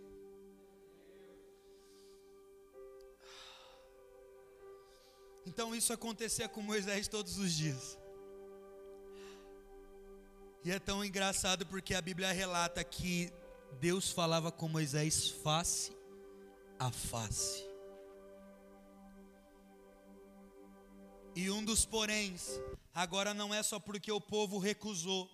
Então 5.46 5.74
isso 5.74 5.92
acontecia 5.92 6.48
com 6.48 6.60
Moisés 6.60 7.06
todos 7.06 7.38
os 7.38 7.52
dias. 7.52 7.96
E 10.64 10.72
é 10.72 10.80
tão 10.80 11.04
engraçado 11.04 11.64
porque 11.64 11.94
a 11.94 12.02
Bíblia 12.02 12.32
relata 12.32 12.82
que 12.82 13.32
Deus 13.80 14.10
falava 14.10 14.50
com 14.50 14.68
Moisés 14.68 15.28
face 15.28 15.96
a 16.76 16.90
face. 16.90 17.64
E 21.36 21.48
um 21.50 21.64
dos 21.64 21.84
poréns, 21.84 22.60
agora 22.92 23.32
não 23.32 23.54
é 23.54 23.62
só 23.62 23.78
porque 23.78 24.10
o 24.10 24.20
povo 24.20 24.58
recusou, 24.58 25.30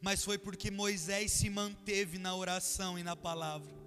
mas 0.00 0.22
foi 0.22 0.38
porque 0.38 0.70
Moisés 0.70 1.32
se 1.32 1.50
manteve 1.50 2.18
na 2.18 2.36
oração 2.36 2.96
e 2.98 3.02
na 3.02 3.16
palavra. 3.16 3.79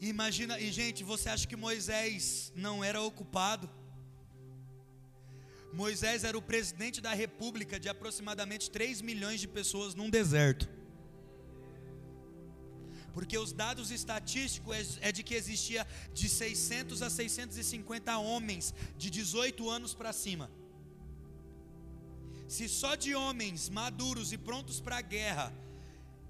Imagina, 0.00 0.60
e 0.60 0.70
gente, 0.70 1.02
você 1.02 1.28
acha 1.28 1.46
que 1.46 1.56
Moisés 1.56 2.52
não 2.54 2.84
era 2.84 3.00
ocupado? 3.00 3.70
Moisés 5.72 6.24
era 6.24 6.36
o 6.36 6.42
presidente 6.42 7.00
da 7.00 7.12
república 7.12 7.78
de 7.80 7.88
aproximadamente 7.88 8.70
3 8.70 9.00
milhões 9.00 9.40
de 9.40 9.48
pessoas 9.48 9.94
num 9.94 10.10
deserto. 10.10 10.68
Porque 13.12 13.38
os 13.38 13.52
dados 13.52 13.90
estatísticos 13.90 14.98
é, 15.00 15.08
é 15.08 15.12
de 15.12 15.22
que 15.22 15.34
existia 15.34 15.86
de 16.12 16.28
600 16.28 17.00
a 17.00 17.08
650 17.08 18.18
homens 18.18 18.74
de 18.98 19.08
18 19.08 19.70
anos 19.70 19.94
para 19.94 20.12
cima. 20.12 20.50
Se 22.46 22.68
só 22.68 22.94
de 22.94 23.14
homens 23.14 23.70
maduros 23.70 24.32
e 24.32 24.38
prontos 24.38 24.80
para 24.80 24.98
a 24.98 25.02
guerra 25.02 25.52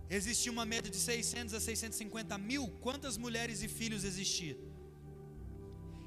existia 0.08 0.52
uma 0.52 0.64
média 0.64 0.90
de 0.90 0.96
600 0.96 1.54
a 1.54 1.60
650 1.60 2.38
mil, 2.38 2.68
quantas 2.80 3.16
mulheres 3.16 3.62
e 3.62 3.68
filhos 3.68 4.04
existia? 4.04 4.56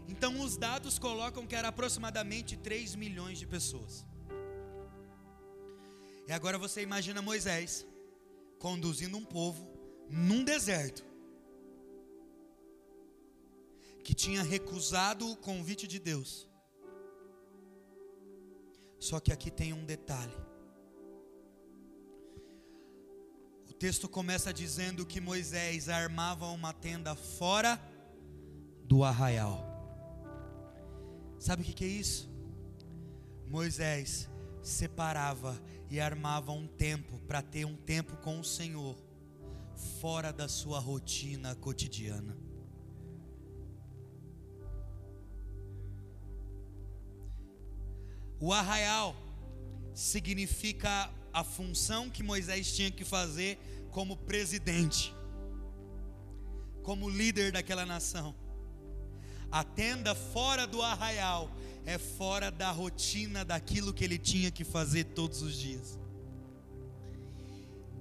Então 0.07 0.41
os 0.41 0.57
dados 0.57 0.97
colocam 0.97 1.45
que 1.45 1.55
era 1.55 1.67
aproximadamente 1.67 2.57
3 2.57 2.95
milhões 2.95 3.38
de 3.38 3.45
pessoas. 3.45 4.05
E 6.27 6.31
agora 6.31 6.57
você 6.57 6.81
imagina 6.81 7.21
Moisés 7.21 7.85
conduzindo 8.59 9.17
um 9.17 9.25
povo 9.25 9.67
num 10.09 10.43
deserto 10.43 11.03
que 14.03 14.13
tinha 14.13 14.41
recusado 14.41 15.29
o 15.29 15.38
convite 15.38 15.88
de 15.88 15.99
Deus. 15.99 16.49
Só 18.99 19.19
que 19.19 19.31
aqui 19.31 19.49
tem 19.49 19.71
um 19.73 19.85
detalhe. 19.85 20.48
Texto 23.79 24.09
começa 24.09 24.53
dizendo 24.53 25.05
que 25.05 25.21
Moisés 25.21 25.87
armava 25.87 26.47
uma 26.47 26.73
tenda 26.73 27.15
fora 27.15 27.81
do 28.83 29.05
arraial. 29.05 29.65
Sabe 31.39 31.61
o 31.61 31.65
que, 31.65 31.85
é 31.85 31.87
isso? 31.87 32.29
Moisés 33.47 34.29
separava 34.61 35.57
e 35.89 35.97
armava 35.97 36.51
um 36.51 36.67
tempo 36.67 37.19
para 37.19 37.41
ter 37.41 37.63
um 37.63 37.77
tempo 37.77 38.17
com 38.17 38.37
o 38.37 38.43
Senhor, 38.43 38.97
fora 40.01 40.33
da 40.33 40.49
sua 40.49 40.77
rotina 40.77 41.55
cotidiana. 41.55 42.37
O 48.41 48.51
arraial 48.51 49.15
significa 49.93 51.09
a 51.39 51.43
função 51.43 52.10
que 52.10 52.21
Moisés 52.21 52.75
tinha 52.75 52.91
que 52.91 53.06
fazer 53.06 53.58
como 53.91 54.17
presidente, 54.17 55.13
como 56.84 57.10
líder 57.10 57.52
daquela 57.52 57.86
nação. 57.86 58.36
A 59.52 59.63
tenda 59.63 60.13
fora 60.13 60.67
do 60.67 60.82
arraial 60.82 61.49
é 61.86 61.97
fora 61.97 62.52
da 62.52 62.71
rotina 62.71 63.43
daquilo 63.43 63.93
que 63.93 64.04
ele 64.04 64.17
tinha 64.17 64.52
que 64.52 64.63
fazer 64.63 65.06
todos 65.06 65.41
os 65.41 65.56
dias. 65.56 65.97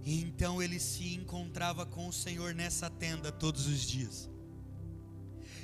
Então 0.05 0.62
ele 0.62 0.81
se 0.81 1.14
encontrava 1.14 1.87
com 1.87 2.09
o 2.09 2.12
Senhor 2.12 2.55
nessa 2.55 2.90
tenda 2.90 3.31
todos 3.31 3.66
os 3.66 3.81
dias. 3.81 4.29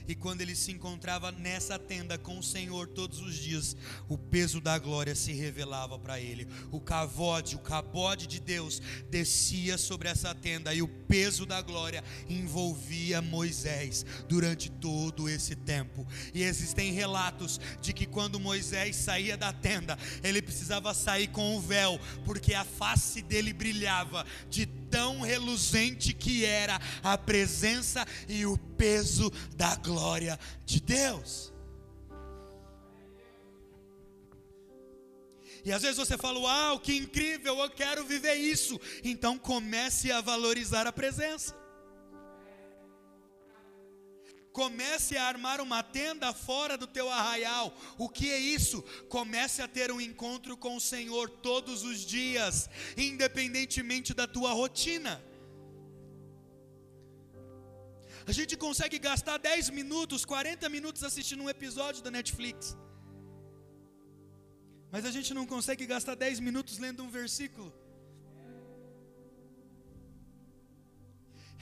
E 0.07 0.14
quando 0.14 0.40
ele 0.40 0.55
se 0.55 0.71
encontrava 0.73 1.33
nessa 1.33 1.79
tenda 1.79 2.19
com 2.19 2.38
o 2.38 2.43
Senhor 2.43 2.88
todos 2.88 3.21
os 3.21 3.35
dias, 3.35 3.77
o 4.09 4.19
peso 4.19 4.61
da 4.61 4.79
glória 4.79 5.14
se 5.14 5.33
revelava 5.33 5.99
para 5.99 6.21
ele. 6.21 6.47
O 6.71 6.81
cavode, 6.81 7.57
o 7.57 7.61
cabode 7.61 8.27
de 8.27 8.40
Deus 8.40 8.81
descia 9.11 9.79
sobre 9.79 10.09
essa 10.09 10.35
tenda 10.35 10.75
e 10.75 10.83
o 10.83 10.88
peso 10.88 11.47
da 11.47 11.62
glória 11.62 12.05
envolvia 12.29 13.23
Moisés 13.23 14.05
durante 14.29 14.71
todo 14.71 15.29
esse 15.29 15.55
tempo. 15.55 16.07
E 16.35 16.43
existem 16.43 16.93
relatos 16.93 17.61
de 17.81 17.93
que 17.93 18.07
quando 18.07 18.40
Moisés 18.40 18.97
saía 18.97 19.37
da 19.37 19.53
tenda, 19.53 19.99
ele 20.23 20.43
precisava 20.43 20.93
sair 20.93 21.29
com 21.29 21.57
o 21.57 21.61
véu, 21.61 21.99
porque 22.25 22.55
a 22.55 22.64
face 22.64 23.23
dele 23.23 23.53
brilhava 23.53 24.27
de 24.51 24.67
tão 24.95 25.23
reluzente 25.23 26.15
que 26.15 26.45
era 26.45 26.81
a 27.03 27.19
presença 27.19 28.07
e 28.29 28.47
o 28.47 28.57
peso 28.57 29.29
da 29.57 29.75
glória 29.75 30.39
de 30.65 30.81
Deus. 30.81 31.53
E 35.65 35.73
às 35.73 35.83
vezes 35.83 35.97
você 35.97 36.17
fala, 36.17 36.39
uau, 36.39 36.79
que 36.79 36.97
incrível, 36.97 37.59
eu 37.59 37.71
quero 37.71 38.05
viver 38.05 38.35
isso. 38.35 38.81
Então 39.03 39.37
comece 39.37 40.13
a 40.13 40.21
valorizar 40.21 40.87
a 40.87 40.93
presença. 40.93 41.63
Comece 44.59 45.17
a 45.17 45.25
armar 45.25 45.61
uma 45.61 45.83
tenda 45.83 46.33
fora 46.33 46.79
do 46.79 46.87
teu 46.87 47.11
arraial. 47.11 47.77
O 47.99 48.09
que 48.09 48.31
é 48.31 48.38
isso? 48.38 48.83
Comece 49.09 49.61
a 49.61 49.67
ter 49.67 49.90
um 49.90 50.01
encontro 50.01 50.57
com 50.57 50.77
o 50.77 50.81
Senhor 50.81 51.29
todos 51.29 51.83
os 51.83 51.99
dias, 52.14 52.71
independentemente 52.97 54.14
da 54.14 54.29
tua 54.29 54.53
rotina. 54.53 55.21
A 58.29 58.31
gente 58.31 58.57
consegue 58.57 58.97
gastar 58.97 59.38
10 59.38 59.71
minutos, 59.71 60.25
40 60.25 60.69
minutos 60.69 61.03
assistindo 61.03 61.43
um 61.43 61.51
episódio 61.51 62.01
da 62.01 62.12
Netflix. 62.12 62.77
Mas 64.93 65.05
a 65.05 65.11
gente 65.11 65.35
não 65.35 65.47
consegue 65.47 65.85
gastar 65.85 66.14
10 66.14 66.38
minutos 66.38 66.79
lendo 66.79 67.03
um 67.03 67.11
versículo. 67.11 67.75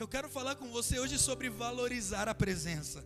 Eu 0.01 0.09
quero 0.09 0.29
falar 0.29 0.57
com 0.57 0.69
você 0.71 0.99
hoje 0.99 1.19
sobre 1.19 1.49
valorizar 1.49 2.29
a 2.29 2.35
presença. 2.35 3.05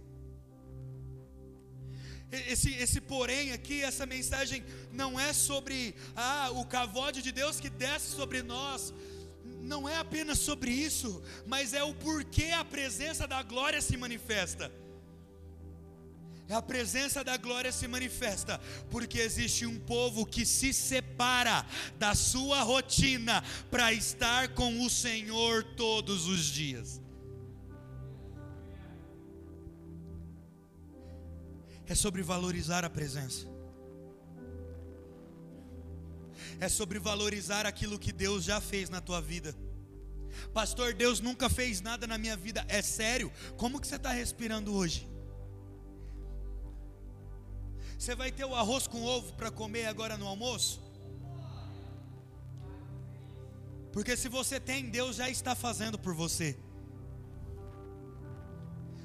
Esse, 2.31 2.73
esse 2.75 3.01
porém 3.01 3.53
aqui, 3.53 3.83
essa 3.83 4.05
mensagem 4.05 4.65
não 4.93 5.19
é 5.19 5.33
sobre 5.33 5.95
ah, 6.15 6.51
o 6.53 6.65
cavode 6.65 7.23
de 7.23 7.31
Deus 7.31 7.61
que 7.61 7.71
desce 7.71 8.09
sobre 8.17 8.43
nós, 8.43 8.93
não 9.63 9.89
é 9.89 9.97
apenas 9.97 10.39
sobre 10.39 10.71
isso, 10.71 11.23
mas 11.47 11.73
é 11.73 11.83
o 11.83 11.95
porquê 11.95 12.51
a 12.53 12.65
presença 12.65 13.27
da 13.27 13.43
glória 13.43 13.81
se 13.81 13.97
manifesta. 13.97 14.73
A 16.49 16.63
presença 16.63 17.25
da 17.25 17.37
glória 17.37 17.73
se 17.73 17.89
manifesta 17.89 18.61
porque 18.89 19.19
existe 19.19 19.67
um 19.67 19.81
povo 19.81 20.25
que 20.25 20.47
se 20.47 20.73
separa 20.73 21.67
da 21.99 22.15
sua 22.15 22.63
rotina 22.63 23.43
para 23.69 23.93
estar 23.93 24.55
com 24.55 24.85
o 24.85 24.89
Senhor 24.89 25.65
todos 25.77 26.27
os 26.29 26.45
dias. 26.45 27.01
É 31.85 31.95
sobre 31.95 32.23
valorizar 32.23 32.85
a 32.85 32.91
presença. 32.91 33.47
É 36.61 36.69
sobre 36.69 36.99
valorizar 36.99 37.67
aquilo 37.67 37.99
que 37.99 38.13
Deus 38.13 38.45
já 38.45 38.61
fez 38.61 38.89
na 38.89 39.01
tua 39.01 39.21
vida. 39.21 39.55
Pastor, 40.55 40.95
Deus 40.95 41.21
nunca 41.21 41.51
fez 41.51 41.81
nada 41.81 42.07
na 42.07 42.17
minha 42.19 42.37
vida. 42.37 42.65
É 42.69 42.83
sério? 42.83 43.33
Como 43.57 43.81
que 43.81 43.87
você 43.87 43.97
está 43.97 44.11
respirando 44.11 44.75
hoje? 44.75 45.16
Você 48.07 48.15
vai 48.15 48.31
ter 48.31 48.45
o 48.45 48.55
arroz 48.55 48.87
com 48.87 49.03
ovo 49.03 49.33
para 49.33 49.51
comer 49.51 49.87
agora 49.87 50.17
no 50.17 50.29
almoço? 50.29 50.81
Porque 53.93 54.17
se 54.17 54.29
você 54.29 54.61
tem, 54.61 54.89
Deus 54.89 55.17
já 55.17 55.29
está 55.29 55.57
fazendo 55.57 55.99
por 55.99 56.15
você. 56.15 56.57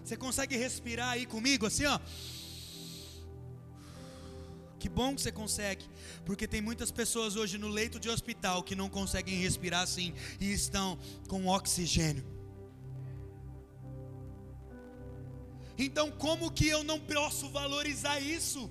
Você 0.04 0.16
consegue 0.16 0.56
respirar 0.56 1.10
aí 1.10 1.26
comigo 1.26 1.66
assim, 1.66 1.86
ó? 1.88 2.00
Que 4.78 4.88
bom 4.88 5.16
que 5.16 5.24
você 5.24 5.32
consegue, 5.32 5.84
porque 6.24 6.48
tem 6.48 6.62
muitas 6.62 6.92
pessoas 6.92 7.36
hoje 7.36 7.58
no 7.58 7.70
leito 7.70 8.00
de 8.00 8.08
hospital 8.08 8.62
que 8.62 8.76
não 8.76 8.88
conseguem 8.88 9.42
respirar 9.42 9.82
assim 9.82 10.14
e 10.40 10.54
estão 10.54 11.00
com 11.28 11.48
oxigênio. 11.48 12.24
Então, 15.76 16.12
como 16.12 16.52
que 16.52 16.68
eu 16.68 16.84
não 16.84 17.00
posso 17.00 17.50
valorizar 17.50 18.20
isso? 18.20 18.70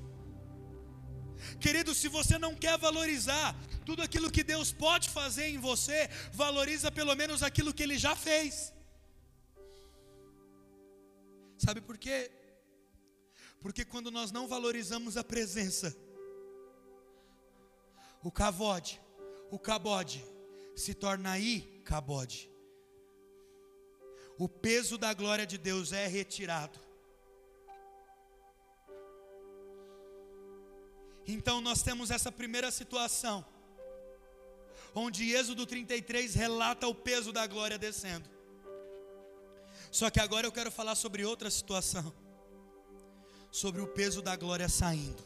Querido, 1.60 1.94
se 1.94 2.08
você 2.08 2.38
não 2.38 2.54
quer 2.54 2.76
valorizar 2.78 3.54
tudo 3.84 4.02
aquilo 4.02 4.30
que 4.30 4.42
Deus 4.42 4.72
pode 4.72 5.08
fazer 5.10 5.46
em 5.48 5.58
você, 5.58 6.08
valoriza 6.32 6.90
pelo 6.90 7.14
menos 7.14 7.42
aquilo 7.42 7.74
que 7.74 7.82
Ele 7.82 7.98
já 7.98 8.14
fez. 8.16 8.72
Sabe 11.58 11.80
por 11.80 11.98
quê? 11.98 12.30
Porque 13.60 13.84
quando 13.84 14.10
nós 14.10 14.32
não 14.32 14.48
valorizamos 14.48 15.16
a 15.18 15.24
presença, 15.24 15.94
o 18.22 18.30
cavode, 18.32 19.00
o 19.50 19.58
cabode, 19.58 20.24
se 20.74 20.94
torna 20.94 21.32
aí 21.32 21.82
cabode. 21.84 22.50
O 24.38 24.48
peso 24.48 24.96
da 24.96 25.12
glória 25.12 25.46
de 25.46 25.58
Deus 25.58 25.92
é 25.92 26.06
retirado. 26.06 26.80
Então 31.26 31.60
nós 31.60 31.82
temos 31.82 32.10
essa 32.10 32.32
primeira 32.32 32.70
situação, 32.70 33.44
onde 34.94 35.32
Êxodo 35.32 35.66
33 35.66 36.34
relata 36.34 36.86
o 36.86 36.94
peso 36.94 37.32
da 37.32 37.46
glória 37.46 37.78
descendo. 37.78 38.28
Só 39.90 40.08
que 40.10 40.20
agora 40.20 40.46
eu 40.46 40.52
quero 40.52 40.70
falar 40.70 40.94
sobre 40.94 41.24
outra 41.24 41.50
situação, 41.50 42.12
sobre 43.50 43.80
o 43.80 43.86
peso 43.86 44.22
da 44.22 44.36
glória 44.36 44.68
saindo. 44.68 45.22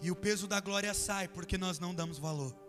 E 0.00 0.10
o 0.10 0.16
peso 0.16 0.48
da 0.48 0.60
glória 0.60 0.92
sai 0.94 1.28
porque 1.28 1.56
nós 1.56 1.78
não 1.78 1.94
damos 1.94 2.18
valor. 2.18 2.61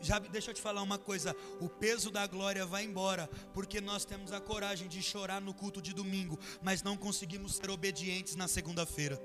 Já 0.00 0.18
deixa 0.18 0.50
eu 0.50 0.54
te 0.54 0.60
falar 0.60 0.82
uma 0.82 0.98
coisa, 0.98 1.34
o 1.60 1.68
peso 1.68 2.10
da 2.10 2.26
glória 2.26 2.64
vai 2.66 2.84
embora, 2.84 3.28
porque 3.52 3.80
nós 3.80 4.04
temos 4.04 4.32
a 4.32 4.40
coragem 4.40 4.88
de 4.88 5.02
chorar 5.02 5.40
no 5.40 5.54
culto 5.54 5.80
de 5.80 5.92
domingo, 5.92 6.38
mas 6.62 6.82
não 6.82 6.96
conseguimos 6.96 7.56
ser 7.56 7.70
obedientes 7.70 8.36
na 8.36 8.48
segunda-feira. 8.48 9.20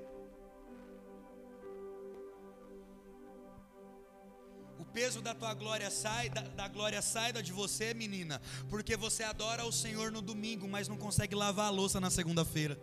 O 4.78 4.84
peso 4.84 5.20
da 5.20 5.34
tua 5.34 5.52
glória 5.54 5.90
sai, 5.90 6.30
da, 6.30 6.40
da 6.40 6.68
glória 6.68 7.02
sai 7.02 7.32
da 7.32 7.40
de 7.40 7.52
você, 7.52 7.92
menina, 7.92 8.40
porque 8.68 8.96
você 8.96 9.24
adora 9.24 9.64
o 9.64 9.72
Senhor 9.72 10.12
no 10.12 10.22
domingo, 10.22 10.68
mas 10.68 10.88
não 10.88 10.96
consegue 10.96 11.34
lavar 11.34 11.66
a 11.66 11.70
louça 11.70 12.00
na 12.00 12.10
segunda-feira. 12.10 12.78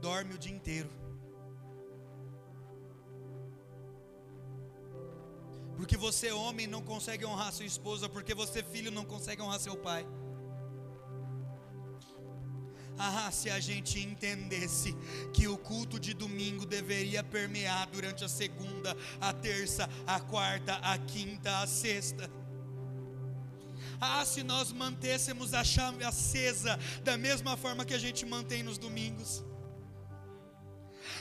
Dorme 0.00 0.34
o 0.34 0.38
dia 0.38 0.52
inteiro. 0.52 1.03
Porque 5.76 5.96
você, 5.96 6.30
homem, 6.32 6.66
não 6.66 6.82
consegue 6.82 7.24
honrar 7.24 7.52
sua 7.52 7.66
esposa, 7.66 8.08
porque 8.08 8.34
você, 8.34 8.62
filho, 8.62 8.90
não 8.90 9.04
consegue 9.04 9.42
honrar 9.42 9.60
seu 9.60 9.76
pai. 9.76 10.06
Ah, 12.96 13.30
se 13.32 13.50
a 13.50 13.58
gente 13.58 13.98
entendesse 13.98 14.94
que 15.32 15.48
o 15.48 15.58
culto 15.58 15.98
de 15.98 16.14
domingo 16.14 16.64
deveria 16.64 17.24
permear 17.24 17.88
durante 17.90 18.24
a 18.24 18.28
segunda, 18.28 18.96
a 19.20 19.32
terça, 19.32 19.90
a 20.06 20.20
quarta, 20.20 20.74
a 20.76 20.96
quinta, 20.96 21.58
a 21.58 21.66
sexta. 21.66 22.30
Ah, 24.00 24.24
se 24.24 24.42
nós 24.42 24.70
mantêssemos 24.72 25.54
a 25.54 25.64
chave 25.64 26.04
acesa 26.04 26.78
da 27.02 27.16
mesma 27.16 27.56
forma 27.56 27.84
que 27.84 27.94
a 27.94 27.98
gente 27.98 28.24
mantém 28.24 28.62
nos 28.62 28.78
domingos. 28.78 29.44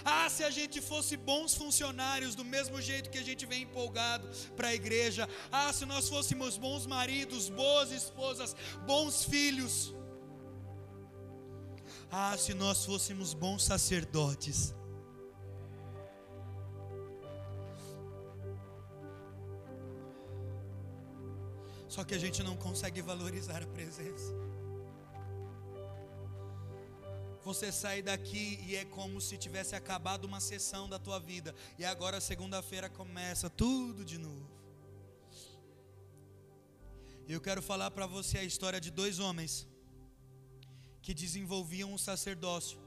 Ah, 0.06 0.30
se 0.30 0.44
a 0.44 0.50
gente 0.50 0.82
fosse 0.82 1.16
bons 1.16 1.56
funcionários, 1.56 2.36
do 2.36 2.44
mesmo 2.44 2.82
jeito 2.82 3.10
que 3.10 3.18
a 3.18 3.24
gente 3.24 3.46
vem 3.46 3.63
empolgado 3.63 4.28
para 4.56 4.70
a 4.70 4.74
igreja. 4.74 5.28
Ah, 5.52 5.72
se 5.72 5.86
nós 5.86 6.10
fôssemos 6.10 6.58
bons 6.58 6.86
maridos, 6.86 7.50
boas 7.50 7.92
esposas, 7.92 8.56
bons 8.86 9.24
filhos. 9.24 9.94
Ah, 12.12 12.36
se 12.38 12.54
nós 12.54 12.86
fôssemos 12.86 13.34
bons 13.34 13.63
sacerdotes. 13.63 14.76
Só 21.88 22.04
que 22.04 22.16
a 22.16 22.18
gente 22.18 22.42
não 22.42 22.58
consegue 22.58 23.02
valorizar 23.04 23.62
a 23.62 23.68
presença. 23.68 24.34
Você 27.44 27.72
sai 27.74 28.02
daqui 28.02 28.60
e 28.66 28.76
é 28.76 28.86
como 28.86 29.20
se 29.20 29.38
tivesse 29.38 29.76
acabado 29.76 30.24
uma 30.26 30.40
sessão 30.40 30.88
da 30.88 30.98
tua 30.98 31.20
vida 31.20 31.54
e 31.78 31.84
agora 31.84 32.22
segunda-feira 32.22 32.90
começa 32.90 33.50
tudo 33.50 34.06
de 34.06 34.18
novo. 34.18 34.50
Eu 37.28 37.42
quero 37.42 37.62
falar 37.62 37.92
para 37.92 38.06
você 38.06 38.38
a 38.38 38.44
história 38.44 38.80
de 38.80 38.90
dois 38.92 39.20
homens 39.20 39.68
que 41.02 41.14
desenvolviam 41.14 41.94
o 41.94 42.00
sacerdócio 42.00 42.80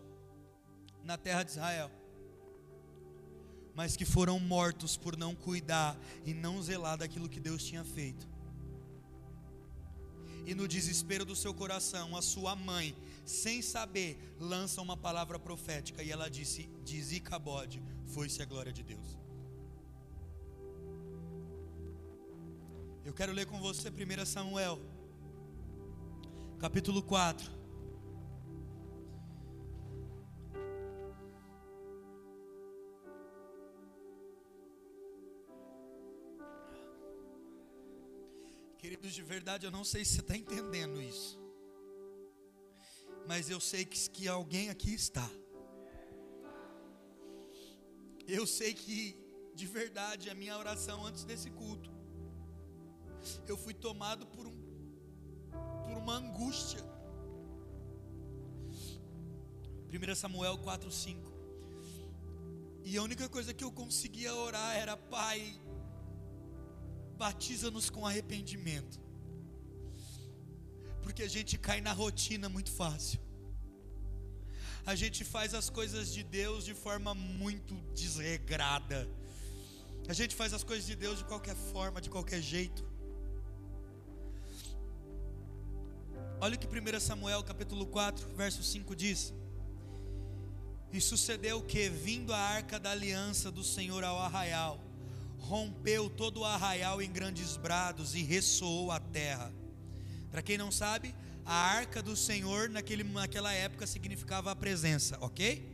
na 1.02 1.18
terra 1.18 1.42
de 1.42 1.50
Israel, 1.50 1.90
mas 3.74 3.94
que 3.94 4.06
foram 4.06 4.40
mortos 4.40 4.96
por 4.96 5.16
não 5.16 5.34
cuidar 5.34 5.98
e 6.24 6.32
não 6.32 6.62
zelar 6.62 6.96
daquilo 6.96 7.28
que 7.28 7.38
Deus 7.38 7.62
tinha 7.62 7.84
feito. 7.84 8.26
E 10.46 10.54
no 10.54 10.68
desespero 10.68 11.24
do 11.24 11.34
seu 11.34 11.52
coração, 11.52 12.16
a 12.16 12.22
sua 12.22 12.54
mãe 12.54 12.96
sem 13.26 13.60
saber, 13.60 14.16
lança 14.38 14.80
uma 14.80 14.96
palavra 14.96 15.36
profética 15.36 16.02
e 16.02 16.10
ela 16.12 16.30
disse: 16.30 16.70
De 16.84 17.02
Zicabode 17.02 17.82
foi-se 18.06 18.40
a 18.40 18.44
glória 18.44 18.72
de 18.72 18.84
Deus. 18.84 19.18
Eu 23.04 23.12
quero 23.12 23.32
ler 23.32 23.46
com 23.46 23.60
você 23.60 23.88
1 23.90 24.24
Samuel, 24.24 24.80
capítulo 26.60 27.02
4. 27.02 27.56
Queridos, 38.78 39.12
de 39.12 39.22
verdade, 39.22 39.66
eu 39.66 39.72
não 39.72 39.82
sei 39.82 40.04
se 40.04 40.14
você 40.14 40.20
está 40.20 40.36
entendendo 40.36 41.02
isso 41.02 41.45
mas 43.26 43.50
eu 43.50 43.60
sei 43.60 43.84
que, 43.84 44.10
que 44.10 44.28
alguém 44.28 44.70
aqui 44.70 44.94
está. 44.94 45.28
Eu 48.26 48.46
sei 48.46 48.74
que, 48.74 49.16
de 49.54 49.66
verdade, 49.66 50.30
a 50.30 50.34
minha 50.34 50.56
oração 50.58 51.04
antes 51.04 51.24
desse 51.24 51.50
culto, 51.50 51.90
eu 53.46 53.56
fui 53.56 53.74
tomado 53.74 54.26
por, 54.26 54.46
um, 54.46 54.56
por 55.84 55.96
uma 55.96 56.16
angústia. 56.16 56.82
1 59.92 60.14
Samuel 60.14 60.58
4, 60.58 60.90
5. 60.90 61.32
E 62.84 62.96
a 62.96 63.02
única 63.02 63.28
coisa 63.28 63.54
que 63.54 63.64
eu 63.64 63.72
conseguia 63.72 64.34
orar 64.34 64.76
era: 64.76 64.96
Pai, 64.96 65.60
batiza-nos 67.16 67.90
com 67.90 68.06
arrependimento 68.06 69.05
porque 71.06 71.22
a 71.22 71.28
gente 71.28 71.56
cai 71.56 71.80
na 71.80 71.92
rotina 71.92 72.48
muito 72.48 72.70
fácil. 72.72 73.20
A 74.84 74.96
gente 74.96 75.22
faz 75.24 75.54
as 75.54 75.70
coisas 75.70 76.12
de 76.12 76.24
Deus 76.24 76.64
de 76.64 76.74
forma 76.74 77.14
muito 77.14 77.74
desregrada. 77.94 79.08
A 80.08 80.12
gente 80.12 80.34
faz 80.34 80.52
as 80.52 80.64
coisas 80.64 80.84
de 80.84 80.96
Deus 80.96 81.18
de 81.18 81.24
qualquer 81.24 81.54
forma, 81.54 82.00
de 82.00 82.10
qualquer 82.10 82.42
jeito. 82.42 82.84
Olha 86.40 86.56
o 86.56 86.58
que 86.58 86.66
1 86.66 86.98
Samuel 86.98 87.44
capítulo 87.44 87.86
4, 87.86 88.28
verso 88.34 88.64
5 88.64 88.96
diz. 88.96 89.32
E 90.92 91.00
sucedeu 91.00 91.62
que, 91.62 91.88
vindo 91.88 92.32
a 92.32 92.38
arca 92.38 92.80
da 92.80 92.90
aliança 92.90 93.48
do 93.48 93.62
Senhor 93.62 94.02
ao 94.02 94.18
arraial, 94.18 94.80
rompeu 95.38 96.10
todo 96.10 96.40
o 96.40 96.44
arraial 96.44 97.00
em 97.00 97.12
grandes 97.12 97.56
brados 97.56 98.16
e 98.16 98.24
ressoou 98.24 98.90
a 98.90 98.98
terra. 98.98 99.54
Para 100.36 100.42
quem 100.42 100.58
não 100.58 100.70
sabe, 100.70 101.14
a 101.46 101.54
arca 101.54 102.02
do 102.02 102.14
Senhor 102.14 102.68
naquele, 102.68 103.02
naquela 103.02 103.54
época 103.54 103.86
significava 103.86 104.50
a 104.50 104.54
presença, 104.54 105.16
ok? 105.22 105.66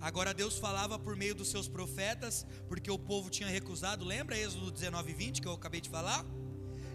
Agora 0.00 0.32
Deus 0.32 0.56
falava 0.56 0.98
por 0.98 1.14
meio 1.14 1.34
dos 1.34 1.48
seus 1.48 1.68
profetas, 1.68 2.46
porque 2.66 2.90
o 2.90 2.98
povo 2.98 3.28
tinha 3.28 3.46
recusado. 3.46 4.06
Lembra 4.06 4.38
Êxodo 4.38 4.70
19, 4.70 5.12
20 5.12 5.42
que 5.42 5.46
eu 5.46 5.52
acabei 5.52 5.82
de 5.82 5.90
falar? 5.90 6.24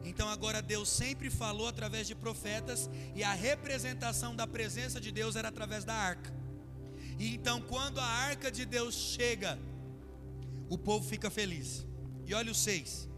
Então 0.03 0.27
agora 0.27 0.63
Deus 0.63 0.89
sempre 0.89 1.29
falou 1.29 1.67
através 1.67 2.07
de 2.07 2.15
profetas, 2.15 2.89
e 3.13 3.23
a 3.23 3.33
representação 3.33 4.35
da 4.35 4.47
presença 4.47 4.99
de 4.99 5.11
Deus 5.11 5.35
era 5.35 5.49
através 5.49 5.85
da 5.85 5.93
arca. 5.93 6.33
E 7.19 7.35
então, 7.35 7.61
quando 7.61 7.99
a 7.99 8.03
arca 8.03 8.51
de 8.51 8.65
Deus 8.65 8.95
chega, 8.95 9.59
o 10.71 10.75
povo 10.75 11.07
fica 11.07 11.29
feliz. 11.29 11.85
E 12.25 12.33
olha 12.33 12.51
o 12.51 12.55
6: 12.55 13.13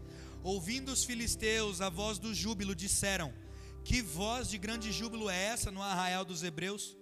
Ouvindo 0.48 0.90
os 0.90 1.04
filisteus 1.04 1.82
a 1.82 1.90
voz 1.90 2.18
do 2.18 2.32
júbilo, 2.32 2.74
disseram: 2.74 3.34
Que 3.84 4.00
voz 4.00 4.48
de 4.48 4.56
grande 4.56 4.90
júbilo 4.90 5.28
é 5.28 5.38
essa 5.44 5.70
no 5.70 5.82
arraial 5.82 6.24
dos 6.24 6.42
hebreus? 6.42 6.96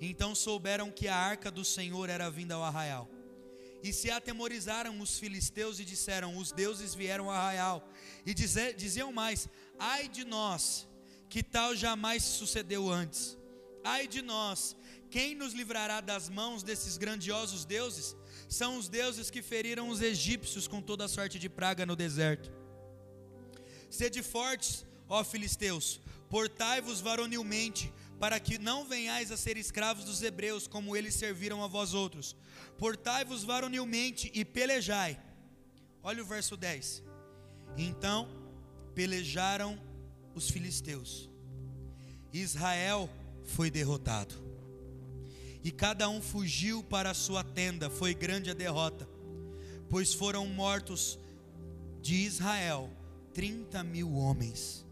Então 0.00 0.34
souberam 0.34 0.90
que 0.90 1.06
a 1.06 1.14
arca 1.14 1.52
do 1.52 1.64
Senhor 1.64 2.10
era 2.10 2.28
vinda 2.28 2.56
ao 2.56 2.64
arraial. 2.64 3.08
E 3.80 3.92
se 3.92 4.10
atemorizaram 4.10 4.98
os 4.98 5.20
filisteus 5.20 5.78
e 5.78 5.84
disseram: 5.84 6.36
Os 6.36 6.50
deuses 6.50 6.92
vieram 6.92 7.26
ao 7.26 7.36
arraial. 7.36 7.88
E 8.26 8.34
diziam 8.34 9.12
mais: 9.12 9.48
Ai 9.78 10.08
de 10.08 10.24
nós, 10.24 10.88
que 11.28 11.44
tal 11.44 11.76
jamais 11.76 12.24
sucedeu 12.24 12.90
antes. 12.90 13.38
Ai 13.84 14.08
de 14.08 14.20
nós, 14.20 14.74
quem 15.08 15.36
nos 15.36 15.52
livrará 15.52 16.00
das 16.00 16.28
mãos 16.28 16.64
desses 16.64 16.98
grandiosos 16.98 17.64
deuses? 17.64 18.16
São 18.48 18.76
os 18.76 18.88
deuses 18.88 19.30
que 19.30 19.42
feriram 19.42 19.90
os 19.90 20.02
egípcios 20.02 20.66
com 20.66 20.82
toda 20.82 21.06
sorte 21.06 21.38
de 21.38 21.48
praga 21.48 21.86
no 21.86 21.94
deserto. 21.94 22.58
Sede 23.90 24.22
fortes, 24.22 24.86
ó 25.08 25.24
filisteus, 25.24 26.00
portai-vos 26.28 27.00
varonilmente, 27.00 27.92
para 28.20 28.38
que 28.38 28.58
não 28.58 28.84
venhais 28.84 29.32
a 29.32 29.36
ser 29.36 29.56
escravos 29.56 30.04
dos 30.04 30.22
hebreus, 30.22 30.68
como 30.68 30.96
eles 30.96 31.14
serviram 31.14 31.64
a 31.64 31.66
vós 31.66 31.92
outros. 31.92 32.36
Portai-vos 32.78 33.42
varonilmente 33.42 34.30
e 34.32 34.44
pelejai. 34.44 35.20
Olha 36.02 36.22
o 36.22 36.26
verso 36.26 36.56
10. 36.56 37.02
Então 37.76 38.28
pelejaram 38.94 39.80
os 40.34 40.48
filisteus. 40.48 41.28
Israel 42.32 43.10
foi 43.42 43.70
derrotado. 43.70 44.34
E 45.64 45.70
cada 45.70 46.08
um 46.08 46.22
fugiu 46.22 46.82
para 46.82 47.10
a 47.10 47.14
sua 47.14 47.42
tenda, 47.42 47.90
foi 47.90 48.14
grande 48.14 48.50
a 48.50 48.54
derrota, 48.54 49.08
pois 49.88 50.14
foram 50.14 50.46
mortos 50.46 51.18
de 52.00 52.14
Israel 52.14 52.90
trinta 53.32 53.82
mil 53.82 54.14
homens. 54.14 54.86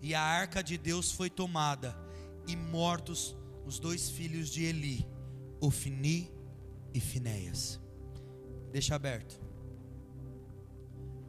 E 0.00 0.14
a 0.14 0.22
arca 0.22 0.62
de 0.62 0.78
Deus 0.78 1.10
foi 1.12 1.28
tomada 1.28 1.96
e 2.46 2.56
mortos 2.56 3.36
os 3.66 3.78
dois 3.78 4.08
filhos 4.08 4.48
de 4.48 4.64
Eli, 4.64 5.06
Ofni 5.60 6.32
e 6.94 7.00
Finéias. 7.00 7.80
Deixa 8.72 8.94
aberto. 8.94 9.40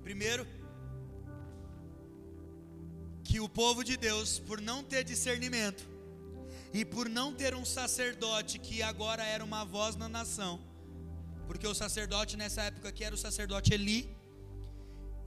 Primeiro, 0.04 0.48
que 3.24 3.40
o 3.40 3.48
povo 3.48 3.84
de 3.84 3.96
Deus, 3.96 4.40
por 4.40 4.60
não 4.60 4.84
ter 4.84 5.04
discernimento 5.04 5.88
e 6.74 6.84
por 6.84 7.08
não 7.10 7.34
ter 7.34 7.54
um 7.54 7.66
sacerdote 7.66 8.58
que 8.58 8.82
agora 8.82 9.24
era 9.24 9.44
uma 9.44 9.64
voz 9.64 9.96
na 9.96 10.10
nação, 10.10 10.60
porque 11.46 11.68
o 11.68 11.76
sacerdote 11.76 12.38
nessa 12.38 12.64
época 12.64 12.90
aqui 12.90 13.04
era 13.04 13.14
o 13.14 13.18
sacerdote 13.18 13.74
Eli, 13.74 14.10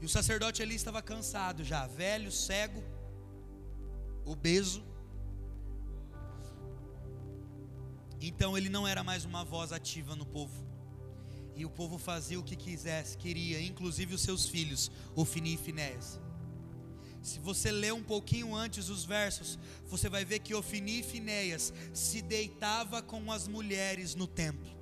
e 0.03 0.05
o 0.05 0.09
sacerdote 0.09 0.61
Eli 0.61 0.75
estava 0.75 1.01
cansado 1.01 1.65
já, 1.65 1.87
velho, 1.87 2.31
cego, 2.31 2.83
obeso, 4.27 4.85
Então 8.23 8.57
ele 8.57 8.69
não 8.69 8.87
era 8.87 9.03
mais 9.03 9.25
uma 9.25 9.45
voz 9.45 9.73
ativa 9.73 10.15
no 10.15 10.25
povo. 10.25 10.65
E 11.57 11.67
o 11.67 11.71
povo 11.71 11.99
fazia 11.99 12.39
o 12.39 12.45
que 12.45 12.55
quisesse, 12.55 13.19
queria, 13.19 13.61
inclusive 13.61 14.15
os 14.15 14.23
seus 14.23 14.47
filhos, 14.47 14.93
Ofni 15.17 15.55
e 15.55 15.57
Finéias. 15.57 16.21
Se 17.21 17.41
você 17.41 17.73
ler 17.73 17.93
um 17.93 18.03
pouquinho 18.03 18.55
antes 18.55 18.89
os 18.89 19.05
versos, 19.05 19.59
você 19.87 20.09
vai 20.09 20.25
ver 20.25 20.39
que 20.39 20.55
Ofni 20.55 21.01
e 21.01 21.03
Finéias 21.03 21.75
se 21.93 22.23
deitava 22.23 23.03
com 23.03 23.31
as 23.31 23.49
mulheres 23.49 24.15
no 24.15 24.29
templo. 24.29 24.82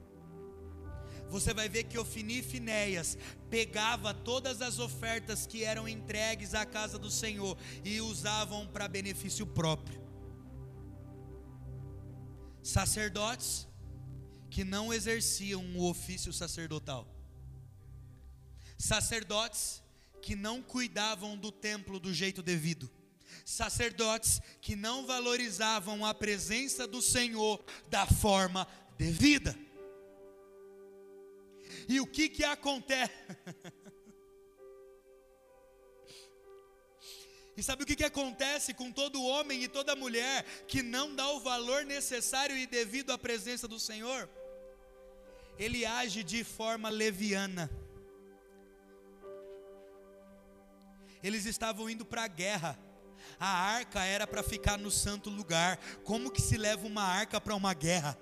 Você 1.31 1.55
vai 1.55 1.69
ver 1.69 1.85
que 1.85 1.97
Ofni 1.97 2.41
e 2.41 2.43
Finéias 2.43 3.17
pegava 3.49 4.13
todas 4.13 4.61
as 4.61 4.81
ofertas 4.81 5.47
que 5.47 5.63
eram 5.63 5.89
entregues 5.89 6.55
à 6.55 6.67
casa 6.67 6.99
do 6.99 7.11
Senhor 7.11 7.57
e 7.85 8.01
usavam 8.01 8.67
para 8.67 8.89
benefício 8.89 9.47
próprio. 9.47 10.01
Sacerdotes 12.63 13.69
que 14.51 14.65
não 14.65 14.93
exerciam 14.93 15.65
o 15.77 15.89
ofício 15.89 16.33
sacerdotal, 16.33 17.07
sacerdotes 18.77 19.81
que 20.21 20.35
não 20.35 20.61
cuidavam 20.61 21.37
do 21.37 21.53
templo 21.53 22.01
do 22.01 22.13
jeito 22.13 22.43
devido, 22.43 22.91
sacerdotes 23.45 24.41
que 24.61 24.75
não 24.75 25.07
valorizavam 25.07 26.05
a 26.05 26.13
presença 26.13 26.89
do 26.89 27.01
Senhor 27.01 27.65
da 27.89 28.05
forma 28.05 28.67
devida. 28.99 29.57
E 31.91 32.01
o 32.01 32.07
que 32.07 32.29
que 32.29 32.45
acontece? 32.45 33.13
E 37.57 37.63
sabe 37.63 37.83
o 37.83 37.87
que, 37.87 37.97
que 37.97 38.05
acontece 38.05 38.73
com 38.73 38.91
todo 38.91 39.23
homem 39.23 39.65
e 39.65 39.69
toda 39.69 39.95
mulher 39.95 40.45
que 40.67 40.83
não 40.83 41.15
dá 41.15 41.29
o 41.29 41.41
valor 41.41 41.85
necessário 41.85 42.57
e 42.57 42.67
devido 42.67 43.11
à 43.13 43.19
presença 43.19 43.69
do 43.69 43.79
Senhor? 43.79 44.31
Ele 45.59 45.85
age 45.85 46.25
de 46.25 46.43
forma 46.43 46.89
leviana. 46.89 47.69
Eles 51.23 51.45
estavam 51.45 51.91
indo 51.91 52.07
para 52.07 52.23
a 52.23 52.29
guerra. 52.29 52.79
A 53.39 53.49
arca 53.49 54.03
era 54.05 54.27
para 54.27 54.43
ficar 54.43 54.79
no 54.79 54.91
santo 54.91 55.29
lugar. 55.29 55.77
Como 56.03 56.31
que 56.31 56.41
se 56.41 56.57
leva 56.57 56.87
uma 56.87 57.03
arca 57.03 57.39
para 57.43 57.55
uma 57.55 57.75
guerra? 57.75 58.17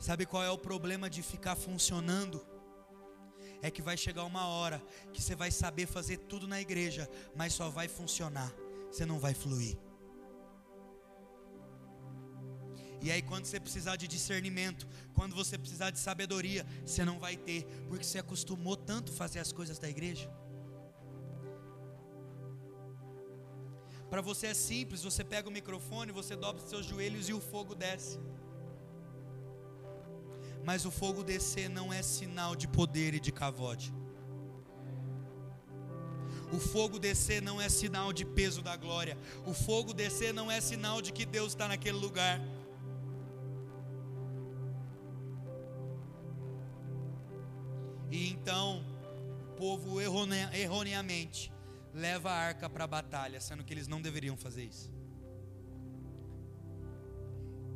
Sabe 0.00 0.24
qual 0.24 0.42
é 0.42 0.50
o 0.50 0.56
problema 0.56 1.10
de 1.10 1.22
ficar 1.22 1.54
funcionando? 1.54 2.44
É 3.60 3.70
que 3.70 3.82
vai 3.82 3.98
chegar 3.98 4.24
uma 4.24 4.46
hora 4.46 4.82
que 5.12 5.22
você 5.22 5.34
vai 5.34 5.50
saber 5.50 5.86
fazer 5.86 6.16
tudo 6.16 6.48
na 6.48 6.58
igreja, 6.58 7.06
mas 7.36 7.52
só 7.52 7.68
vai 7.68 7.86
funcionar, 7.86 8.50
você 8.90 9.04
não 9.04 9.18
vai 9.18 9.34
fluir. 9.34 9.76
E 13.02 13.10
aí, 13.10 13.20
quando 13.20 13.44
você 13.44 13.60
precisar 13.60 13.96
de 13.96 14.08
discernimento, 14.08 14.88
quando 15.14 15.34
você 15.34 15.58
precisar 15.58 15.90
de 15.90 15.98
sabedoria, 15.98 16.66
você 16.84 17.04
não 17.04 17.18
vai 17.18 17.36
ter, 17.36 17.64
porque 17.88 18.04
você 18.04 18.18
acostumou 18.18 18.76
tanto 18.76 19.12
fazer 19.12 19.38
as 19.38 19.52
coisas 19.52 19.78
da 19.78 19.88
igreja. 19.88 20.30
Para 24.08 24.22
você 24.22 24.48
é 24.48 24.54
simples, 24.54 25.02
você 25.02 25.22
pega 25.22 25.48
o 25.48 25.52
microfone, 25.52 26.10
você 26.10 26.34
dobra 26.34 26.62
os 26.62 26.68
seus 26.68 26.86
joelhos 26.86 27.28
e 27.28 27.34
o 27.34 27.40
fogo 27.40 27.74
desce. 27.74 28.18
Mas 30.64 30.84
o 30.84 30.90
fogo 30.90 31.22
descer 31.22 31.68
não 31.68 31.92
é 31.92 32.02
sinal 32.02 32.54
de 32.54 32.68
poder 32.68 33.14
e 33.14 33.20
de 33.20 33.32
cavode. 33.32 33.92
O 36.52 36.58
fogo 36.58 36.98
descer 36.98 37.40
não 37.40 37.60
é 37.60 37.68
sinal 37.68 38.12
de 38.12 38.24
peso 38.24 38.60
da 38.60 38.76
glória. 38.76 39.16
O 39.46 39.54
fogo 39.54 39.94
descer 39.94 40.34
não 40.34 40.50
é 40.50 40.60
sinal 40.60 41.00
de 41.00 41.12
que 41.12 41.24
Deus 41.24 41.52
está 41.52 41.68
naquele 41.68 41.98
lugar. 41.98 42.40
E 48.10 48.30
então, 48.30 48.84
o 49.50 49.54
povo 49.54 50.00
erroneamente 50.00 51.52
leva 51.94 52.30
a 52.30 52.34
arca 52.34 52.68
para 52.68 52.84
a 52.84 52.88
batalha, 52.88 53.40
sendo 53.40 53.62
que 53.62 53.72
eles 53.72 53.86
não 53.86 54.02
deveriam 54.02 54.36
fazer 54.36 54.64
isso. 54.64 54.99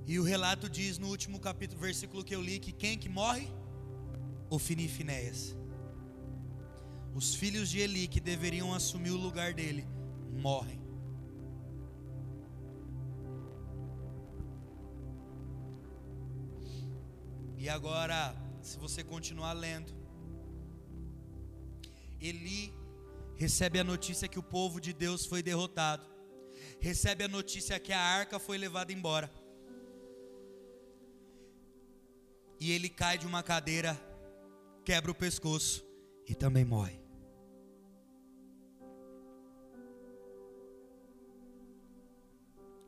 E 0.06 0.18
o 0.18 0.22
relato 0.22 0.68
diz 0.68 0.98
no 0.98 1.08
último 1.08 1.40
capítulo, 1.40 1.80
versículo 1.80 2.22
que 2.22 2.34
eu 2.34 2.42
li, 2.42 2.58
que 2.58 2.72
quem 2.72 2.98
que 2.98 3.08
morre? 3.08 3.48
Ofni 4.50 4.84
e 4.84 4.88
Finéias. 4.88 5.56
Os 7.14 7.34
filhos 7.34 7.70
de 7.70 7.78
Eli 7.78 8.06
que 8.06 8.20
deveriam 8.20 8.74
assumir 8.74 9.10
o 9.10 9.16
lugar 9.16 9.54
dele 9.54 9.86
morrem. 10.32 10.82
E 17.56 17.68
agora 17.68 18.36
se 18.60 18.78
você 18.78 19.04
continuar 19.04 19.52
lendo, 19.52 19.92
Eli 22.20 22.72
recebe 23.36 23.78
a 23.78 23.84
notícia 23.84 24.26
que 24.28 24.38
o 24.38 24.42
povo 24.42 24.80
de 24.80 24.92
Deus 24.92 25.26
foi 25.26 25.42
derrotado, 25.42 26.06
recebe 26.80 27.24
a 27.24 27.28
notícia 27.28 27.78
que 27.78 27.92
a 27.92 28.00
arca 28.00 28.38
foi 28.38 28.56
levada 28.58 28.92
embora, 28.92 29.30
e 32.64 32.72
ele 32.72 32.88
cai 32.88 33.18
de 33.18 33.26
uma 33.26 33.42
cadeira, 33.42 33.92
quebra 34.86 35.10
o 35.10 35.14
pescoço 35.14 35.84
e 36.26 36.34
também 36.34 36.64
morre. 36.64 36.98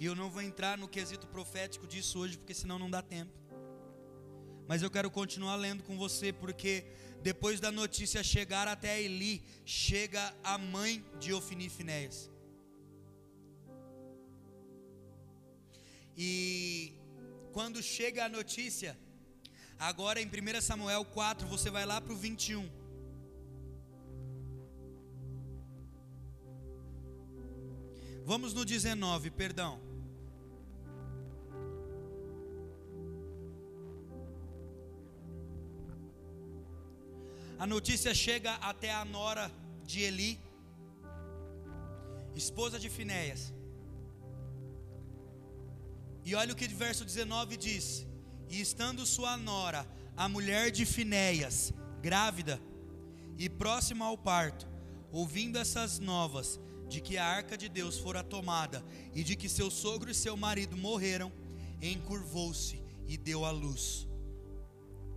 E 0.01 0.07
eu 0.07 0.15
não 0.15 0.31
vou 0.31 0.41
entrar 0.41 0.79
no 0.79 0.89
quesito 0.89 1.27
profético 1.27 1.87
disso 1.87 2.19
hoje, 2.19 2.39
porque 2.39 2.55
senão 2.55 2.79
não 2.79 2.89
dá 2.89 3.03
tempo. 3.03 3.35
Mas 4.67 4.81
eu 4.81 4.91
quero 4.91 5.11
continuar 5.11 5.57
lendo 5.57 5.83
com 5.83 5.95
você, 5.99 6.33
porque 6.33 6.87
depois 7.23 7.61
da 7.61 7.71
notícia 7.71 8.23
chegar 8.23 8.67
até 8.67 9.03
Eli, 9.03 9.45
chega 9.67 10.35
a 10.43 10.57
mãe 10.57 11.05
de 11.21 11.35
Ofni 11.35 11.69
Finéias. 11.69 12.31
E 16.17 16.95
quando 17.53 17.83
chega 17.83 18.25
a 18.25 18.29
notícia, 18.31 18.99
agora 19.79 20.21
em 20.21 20.27
1 20.27 20.61
Samuel 20.61 21.05
4, 21.05 21.47
você 21.47 21.71
vai 21.71 21.85
lá 21.85 22.01
para 22.01 22.13
o 22.13 22.17
21. 22.17 22.69
Vamos 28.25 28.53
no 28.53 28.65
19, 28.65 29.31
perdão. 29.31 29.81
A 37.59 37.67
notícia 37.67 38.13
chega 38.15 38.55
até 38.57 38.93
a 38.93 39.05
nora 39.05 39.51
de 39.85 40.03
Eli, 40.03 40.39
esposa 42.35 42.79
de 42.79 42.91
Finéias. 42.91 43.53
E 46.25 46.35
olha 46.35 46.53
o 46.53 46.57
que 46.57 46.67
o 46.67 46.77
verso 46.77 47.05
19 47.05 47.57
diz: 47.57 48.06
E 48.49 48.61
estando 48.61 49.05
sua 49.05 49.37
nora, 49.37 49.87
a 50.17 50.29
mulher 50.29 50.71
de 50.71 50.87
Finéias, 50.87 51.73
grávida 52.01 52.61
e 53.39 53.49
próxima 53.49 54.05
ao 54.07 54.17
parto, 54.17 54.67
ouvindo 55.11 55.59
essas 55.59 55.99
novas 55.99 56.61
de 56.89 57.01
que 57.01 57.19
a 57.19 57.25
arca 57.25 57.57
de 57.57 57.69
Deus 57.69 57.99
fora 57.99 58.23
tomada 58.23 58.85
e 59.13 59.25
de 59.25 59.35
que 59.35 59.49
seu 59.49 59.71
sogro 59.71 60.11
e 60.11 60.15
seu 60.15 60.37
marido 60.37 60.77
morreram, 60.77 61.33
encurvou-se 61.83 62.81
e 63.07 63.17
deu 63.17 63.45
à 63.45 63.51
luz. 63.51 64.07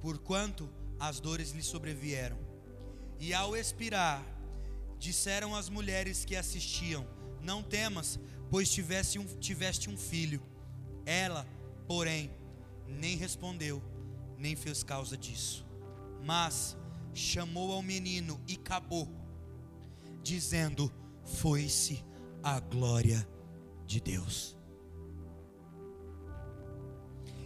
Porquanto 0.02 0.70
as 1.00 1.20
dores 1.20 1.52
lhe 1.52 1.64
sobrevieram. 1.64 2.38
E 3.20 3.34
ao 3.34 3.56
expirar, 3.56 4.24
disseram 4.98 5.56
as 5.56 5.70
mulheres 5.70 6.26
que 6.26 6.36
assistiam: 6.36 7.08
Não 7.42 7.62
temas, 7.62 8.20
pois 8.50 8.70
tiveste 8.70 9.20
um, 9.20 9.26
tiveste 9.26 9.90
um 9.90 9.98
filho. 9.98 10.42
Ela, 11.06 11.48
porém, 11.88 12.30
nem 12.90 13.16
respondeu, 13.16 13.82
nem 14.38 14.56
fez 14.56 14.84
causa 14.84 15.18
disso. 15.18 15.66
Mas 16.24 16.78
chamou 17.14 17.72
ao 17.72 17.82
menino 17.82 18.40
e 18.48 18.54
acabou, 18.54 19.08
dizendo: 20.22 20.92
Foi-se 21.24 22.04
a 22.44 22.60
glória 22.60 23.28
de 23.86 24.00
Deus. 24.00 24.58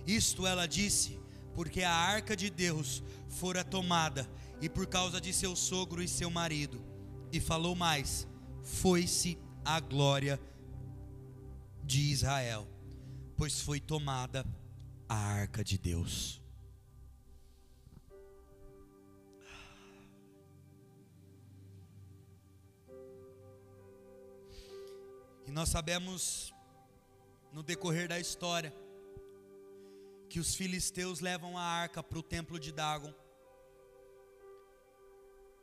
Isto 0.05 0.45
ela 0.45 0.67
disse, 0.67 1.19
porque 1.53 1.83
a 1.83 1.93
arca 1.93 2.35
de 2.35 2.49
Deus 2.49 3.03
fora 3.29 3.63
tomada, 3.63 4.29
e 4.61 4.69
por 4.69 4.87
causa 4.87 5.19
de 5.19 5.33
seu 5.33 5.55
sogro 5.55 6.01
e 6.01 6.07
seu 6.07 6.29
marido. 6.29 6.81
E 7.31 7.39
falou 7.39 7.75
mais: 7.75 8.27
Foi-se 8.61 9.37
a 9.63 9.79
glória 9.79 10.39
de 11.83 12.11
Israel, 12.11 12.67
pois 13.35 13.59
foi 13.59 13.79
tomada 13.79 14.45
a 15.13 15.15
arca 15.15 15.63
de 15.63 15.77
Deus. 15.77 16.41
E 25.45 25.51
nós 25.51 25.69
sabemos, 25.69 26.51
no 27.51 27.61
decorrer 27.61 28.07
da 28.07 28.19
história, 28.19 28.73
que 30.29 30.39
os 30.39 30.55
filisteus 30.55 31.19
levam 31.19 31.55
a 31.59 31.63
arca 31.63 32.01
para 32.01 32.17
o 32.17 32.23
templo 32.23 32.59
de 32.59 32.71
Dagon. 32.71 33.13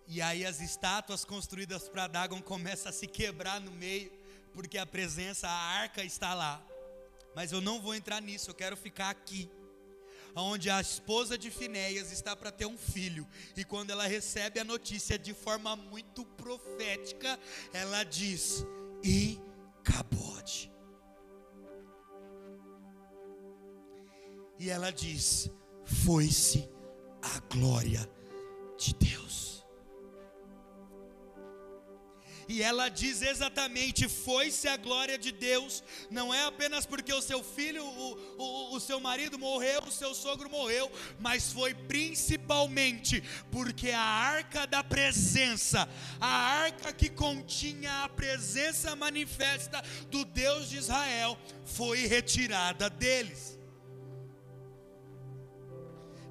E 0.06 0.22
aí 0.22 0.46
as 0.46 0.60
estátuas 0.60 1.24
construídas 1.24 1.88
para 1.88 2.06
Dagon 2.06 2.40
começam 2.40 2.90
a 2.90 2.92
se 2.92 3.08
quebrar 3.08 3.60
no 3.60 3.72
meio, 3.72 4.12
porque 4.52 4.78
a 4.78 4.86
presença, 4.86 5.48
a 5.48 5.60
arca 5.82 6.04
está 6.04 6.34
lá. 6.34 6.69
Mas 7.34 7.52
eu 7.52 7.60
não 7.60 7.80
vou 7.80 7.94
entrar 7.94 8.20
nisso, 8.20 8.50
eu 8.50 8.54
quero 8.54 8.76
ficar 8.76 9.10
aqui. 9.10 9.50
Onde 10.34 10.70
a 10.70 10.80
esposa 10.80 11.36
de 11.36 11.50
Finéias 11.50 12.12
está 12.12 12.36
para 12.36 12.52
ter 12.52 12.66
um 12.66 12.78
filho, 12.78 13.26
e 13.56 13.64
quando 13.64 13.90
ela 13.90 14.06
recebe 14.06 14.60
a 14.60 14.64
notícia 14.64 15.18
de 15.18 15.34
forma 15.34 15.74
muito 15.74 16.24
profética, 16.24 17.38
ela 17.72 18.04
diz: 18.04 18.64
E 19.02 19.40
cabode. 19.82 20.70
E 24.58 24.70
ela 24.70 24.92
diz: 24.92 25.50
Foi-se 26.04 26.68
a 27.22 27.40
glória 27.52 28.08
de 28.78 28.94
Deus. 28.94 29.49
E 32.50 32.64
ela 32.64 32.88
diz 32.88 33.22
exatamente: 33.22 34.08
foi-se 34.08 34.66
a 34.66 34.76
glória 34.76 35.16
de 35.16 35.30
Deus, 35.30 35.84
não 36.10 36.34
é 36.34 36.42
apenas 36.42 36.84
porque 36.84 37.14
o 37.14 37.22
seu 37.22 37.44
filho, 37.44 37.84
o, 37.84 38.18
o, 38.36 38.74
o, 38.74 38.80
seu 38.80 38.98
marido 38.98 39.38
morreu, 39.38 39.84
o 39.84 39.92
seu 39.92 40.12
sogro 40.16 40.50
morreu, 40.50 40.90
mas 41.20 41.52
foi 41.52 41.72
principalmente 41.74 43.22
porque 43.52 43.92
a 43.92 44.02
arca 44.02 44.66
da 44.66 44.82
presença, 44.82 45.88
a 46.20 46.26
arca 46.26 46.92
que 46.92 47.08
continha 47.08 48.02
a 48.02 48.08
presença 48.08 48.96
manifesta 48.96 49.80
do 50.10 50.24
Deus 50.24 50.68
de 50.68 50.78
Israel, 50.78 51.38
foi 51.64 52.08
retirada 52.08 52.90
deles. 52.90 53.59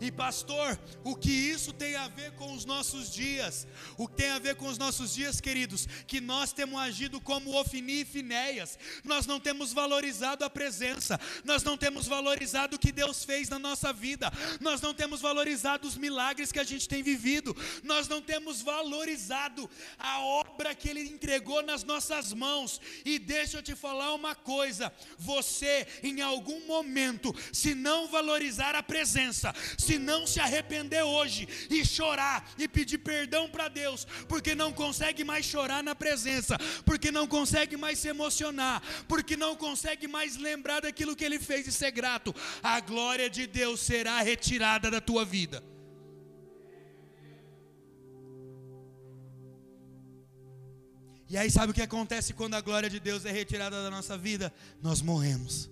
E 0.02 0.12
pastor, 0.12 0.80
o 1.04 1.14
que 1.14 1.30
isso 1.30 1.74
tem 1.74 1.96
a 1.96 2.08
ver 2.08 2.32
com 2.32 2.54
os 2.54 2.64
nossos 2.64 3.12
dias? 3.12 3.68
O 3.98 4.08
que 4.08 4.16
tem 4.16 4.30
a 4.30 4.40
ver 4.40 4.56
com 4.56 4.68
os 4.68 4.78
nossos 4.78 5.14
dias, 5.14 5.42
queridos? 5.42 5.88
Que 6.08 6.22
nós 6.22 6.54
temos 6.54 6.80
agido 6.80 7.20
como 7.20 7.60
Ofini 7.60 8.02
e 8.02 8.06
Finéias. 8.06 8.80
Nós 9.04 9.26
não 9.26 9.40
temos 9.40 9.74
valorizado 9.74 10.46
a 10.46 10.50
presença. 10.50 11.20
Nós 11.44 11.64
não 11.64 11.78
temos 11.78 12.08
valorizado 12.08 12.78
o 12.78 12.80
que 12.80 12.94
Deus 12.94 13.26
fez 13.26 13.50
na 13.50 13.60
nossa 13.60 13.92
vida. 13.92 14.32
Nós 14.62 14.80
não 14.80 14.94
temos 14.94 15.20
valorizado 15.20 15.86
os 15.86 15.98
milagres 15.98 16.52
que 16.52 16.60
a 16.60 16.64
gente 16.64 16.88
tem 16.88 17.04
vivido. 17.04 17.56
Nós 17.84 18.08
não 18.08 18.22
temos 18.22 18.62
valorizado 18.62 19.70
a 19.98 20.20
obra 20.22 20.74
que 20.74 20.88
Ele 20.88 21.02
entregou 21.02 21.62
nas 21.62 21.84
nossas 21.84 22.32
mãos. 22.32 22.80
E 23.04 23.20
deixa 23.20 23.58
eu 23.58 23.64
te 23.64 23.76
falar 23.76 24.14
uma 24.14 24.34
coisa: 24.34 24.94
você, 25.18 25.86
em 26.02 26.22
algum 26.22 26.66
momento, 26.66 27.36
se 27.52 27.76
não 27.76 28.08
valorizar 28.08 28.76
a 28.76 28.84
presença, 28.84 29.54
se 29.90 29.98
não 29.98 30.28
se 30.28 30.40
arrepender 30.40 31.04
hoje 31.04 31.48
e 31.68 31.84
chorar 31.84 32.48
e 32.60 32.68
pedir 32.68 33.00
perdão 33.00 33.50
para 33.50 33.68
Deus, 33.68 34.06
porque 34.28 34.54
não 34.54 34.72
consegue 34.72 35.24
mais 35.24 35.44
chorar 35.44 35.82
na 35.84 35.96
presença, 35.96 36.56
porque 36.86 37.12
não 37.12 37.26
consegue 37.28 37.76
mais 37.76 37.98
se 37.98 38.08
emocionar, 38.08 38.84
porque 39.08 39.36
não 39.36 39.56
consegue 39.56 40.08
mais 40.08 40.38
lembrar 40.38 40.82
daquilo 40.82 41.16
que 41.16 41.26
ele 41.26 41.40
fez 41.40 41.66
e 41.66 41.72
ser 41.72 41.90
grato, 41.90 42.36
a 42.62 42.80
glória 42.80 43.28
de 43.32 43.48
Deus 43.48 43.80
será 43.80 44.22
retirada 44.22 44.92
da 44.92 45.02
tua 45.02 45.26
vida. 45.26 45.64
E 51.28 51.38
aí, 51.38 51.50
sabe 51.50 51.72
o 51.72 51.76
que 51.76 51.82
acontece 51.82 52.34
quando 52.34 52.56
a 52.56 52.62
glória 52.62 52.90
de 52.90 53.00
Deus 53.00 53.26
é 53.26 53.32
retirada 53.32 53.84
da 53.84 53.90
nossa 53.90 54.16
vida? 54.18 54.54
Nós 54.82 55.02
morremos. 55.02 55.70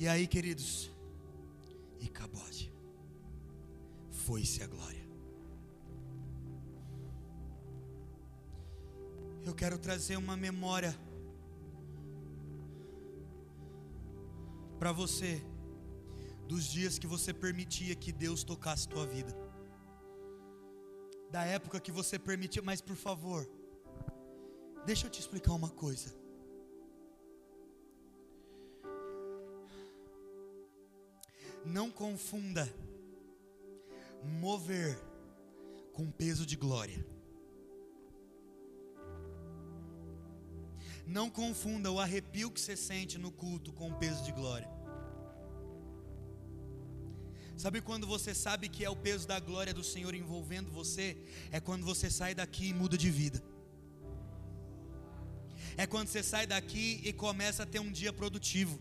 E 0.00 0.08
aí, 0.08 0.26
queridos, 0.34 0.90
e 2.00 2.08
cabode, 2.08 2.72
foi-se 4.10 4.62
a 4.62 4.66
glória. 4.66 5.04
Eu 9.44 9.54
quero 9.54 9.78
trazer 9.78 10.16
uma 10.16 10.36
memória 10.46 10.92
para 14.78 14.90
você 14.90 15.32
dos 16.48 16.64
dias 16.64 16.98
que 16.98 17.06
você 17.06 17.34
permitia 17.34 17.94
que 17.94 18.10
Deus 18.10 18.42
tocasse 18.42 18.88
tua 18.88 19.06
vida. 19.06 19.32
Da 21.30 21.44
época 21.44 21.78
que 21.78 21.92
você 21.92 22.18
permitia, 22.18 22.62
mas 22.62 22.80
por 22.80 22.96
favor, 22.96 23.46
Deixa 24.84 25.06
eu 25.06 25.10
te 25.10 25.20
explicar 25.20 25.52
uma 25.52 25.68
coisa. 25.68 26.19
Não 31.64 31.90
confunda 31.90 32.68
mover 34.22 34.98
com 35.92 36.10
peso 36.10 36.46
de 36.46 36.56
glória. 36.56 37.04
Não 41.06 41.28
confunda 41.28 41.90
o 41.90 41.98
arrepio 41.98 42.50
que 42.50 42.60
você 42.60 42.76
sente 42.76 43.18
no 43.18 43.32
culto 43.32 43.72
com 43.72 43.90
o 43.90 43.98
peso 43.98 44.22
de 44.22 44.32
glória. 44.32 44.68
Sabe 47.56 47.82
quando 47.82 48.06
você 48.06 48.34
sabe 48.34 48.70
que 48.70 48.84
é 48.84 48.88
o 48.88 48.96
peso 48.96 49.28
da 49.28 49.38
glória 49.38 49.74
do 49.74 49.84
Senhor 49.84 50.14
envolvendo 50.14 50.70
você? 50.70 51.16
É 51.50 51.60
quando 51.60 51.84
você 51.84 52.08
sai 52.08 52.34
daqui 52.34 52.68
e 52.68 52.72
muda 52.72 52.96
de 52.96 53.10
vida. 53.10 53.42
É 55.76 55.86
quando 55.86 56.08
você 56.08 56.22
sai 56.22 56.46
daqui 56.46 57.00
e 57.04 57.12
começa 57.12 57.64
a 57.64 57.66
ter 57.66 57.80
um 57.80 57.92
dia 57.92 58.12
produtivo. 58.12 58.80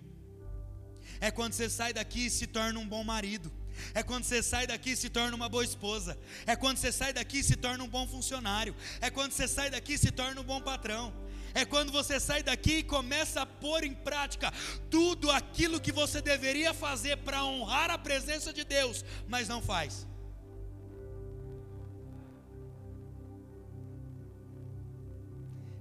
É 1.20 1.32
quando 1.32 1.54
você 1.54 1.70
sai 1.70 1.94
daqui 1.94 2.26
e 2.28 2.30
se 2.30 2.48
torna 2.48 2.80
um 2.80 2.88
bom 2.88 3.04
marido. 3.04 3.52
É 3.94 4.04
quando 4.04 4.24
você 4.24 4.42
sai 4.44 4.68
daqui 4.68 4.92
e 4.92 4.96
se 4.96 5.10
torna 5.10 5.36
uma 5.36 5.50
boa 5.50 5.64
esposa. 5.64 6.18
É 6.46 6.56
quando 6.56 6.78
você 6.78 6.92
sai 6.92 7.14
daqui 7.14 7.40
e 7.40 7.44
se 7.44 7.56
torna 7.56 7.84
um 7.84 7.88
bom 7.88 8.08
funcionário. 8.08 8.76
É 9.02 9.10
quando 9.10 9.32
você 9.32 9.48
sai 9.48 9.70
daqui 9.70 9.94
e 9.94 9.98
se 9.98 10.12
torna 10.12 10.42
um 10.42 10.44
bom 10.44 10.62
patrão. 10.62 11.14
É 11.54 11.66
quando 11.66 11.92
você 11.92 12.20
sai 12.20 12.44
daqui 12.44 12.78
e 12.78 12.84
começa 12.84 13.42
a 13.42 13.46
pôr 13.46 13.84
em 13.84 13.94
prática 13.94 14.54
tudo 14.90 15.32
aquilo 15.32 15.82
que 15.82 15.92
você 15.92 16.22
deveria 16.22 16.74
fazer 16.74 17.18
para 17.18 17.44
honrar 17.44 17.90
a 17.90 17.98
presença 17.98 18.54
de 18.54 18.64
Deus, 18.64 19.04
mas 19.28 19.48
não 19.48 19.62
faz. 19.62 20.08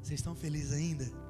Vocês 0.03 0.21
estão 0.21 0.35
felizes 0.35 0.73
ainda? 0.73 1.28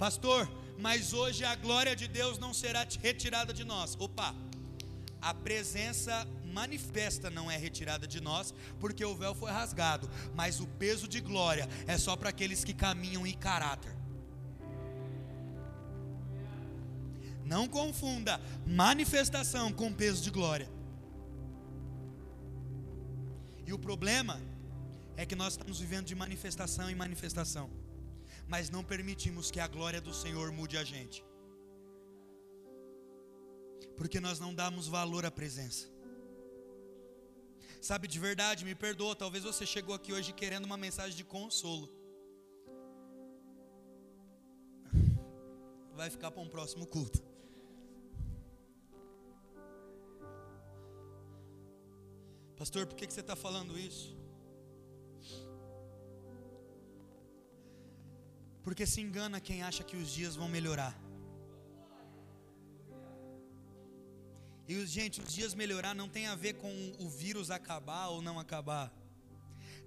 Pastor, 0.00 0.50
mas 0.78 1.12
hoje 1.12 1.44
a 1.44 1.54
glória 1.54 1.94
de 1.94 2.08
Deus 2.08 2.38
não 2.38 2.54
será 2.54 2.86
retirada 3.02 3.52
de 3.52 3.64
nós. 3.64 3.94
Opa, 3.98 4.34
a 5.20 5.34
presença 5.34 6.26
manifesta 6.54 7.28
não 7.28 7.50
é 7.50 7.56
retirada 7.58 8.06
de 8.06 8.18
nós, 8.18 8.54
porque 8.78 9.04
o 9.04 9.14
véu 9.14 9.34
foi 9.34 9.50
rasgado, 9.50 10.08
mas 10.34 10.58
o 10.58 10.66
peso 10.66 11.06
de 11.06 11.20
glória 11.20 11.68
é 11.86 11.98
só 11.98 12.16
para 12.16 12.30
aqueles 12.30 12.64
que 12.64 12.72
caminham 12.72 13.26
em 13.26 13.34
caráter. 13.34 13.94
Não 17.44 17.68
confunda 17.68 18.40
manifestação 18.66 19.70
com 19.70 19.92
peso 19.92 20.22
de 20.22 20.30
glória. 20.30 20.70
E 23.66 23.72
o 23.74 23.78
problema 23.78 24.40
é 25.14 25.26
que 25.26 25.36
nós 25.36 25.52
estamos 25.52 25.78
vivendo 25.78 26.06
de 26.06 26.14
manifestação 26.14 26.88
em 26.88 26.94
manifestação 26.94 27.68
mas 28.52 28.68
não 28.68 28.82
permitimos 28.82 29.48
que 29.48 29.60
a 29.60 29.68
glória 29.68 30.00
do 30.00 30.12
Senhor 30.12 30.50
mude 30.50 30.76
a 30.76 30.82
gente. 30.82 31.24
Porque 33.96 34.18
nós 34.18 34.40
não 34.40 34.52
damos 34.52 34.88
valor 34.88 35.24
à 35.24 35.30
presença. 35.30 35.88
Sabe, 37.80 38.08
de 38.08 38.18
verdade, 38.18 38.64
me 38.64 38.74
perdoa, 38.74 39.14
talvez 39.14 39.44
você 39.44 39.64
chegou 39.64 39.94
aqui 39.94 40.12
hoje 40.12 40.32
querendo 40.32 40.64
uma 40.64 40.76
mensagem 40.76 41.16
de 41.16 41.22
consolo. 41.22 41.88
Vai 45.94 46.10
ficar 46.10 46.30
para 46.32 46.42
um 46.42 46.48
próximo 46.48 46.86
culto. 46.86 47.22
Pastor, 52.56 52.84
por 52.86 52.96
que, 52.96 53.10
você 53.10 53.20
está 53.20 53.36
falando 53.36 53.78
isso? 53.78 54.19
Porque 58.62 58.86
se 58.86 59.00
engana 59.00 59.40
quem 59.40 59.62
acha 59.62 59.82
que 59.82 59.96
os 59.96 60.10
dias 60.10 60.36
vão 60.36 60.48
melhorar. 60.48 60.94
E 64.68 64.86
gente, 64.86 65.20
os 65.20 65.32
dias 65.34 65.52
melhorar 65.52 65.94
não 65.94 66.08
tem 66.08 66.26
a 66.28 66.36
ver 66.36 66.54
com 66.54 66.72
o 66.98 67.08
vírus 67.08 67.50
acabar 67.50 68.08
ou 68.08 68.22
não 68.22 68.38
acabar. 68.38 68.92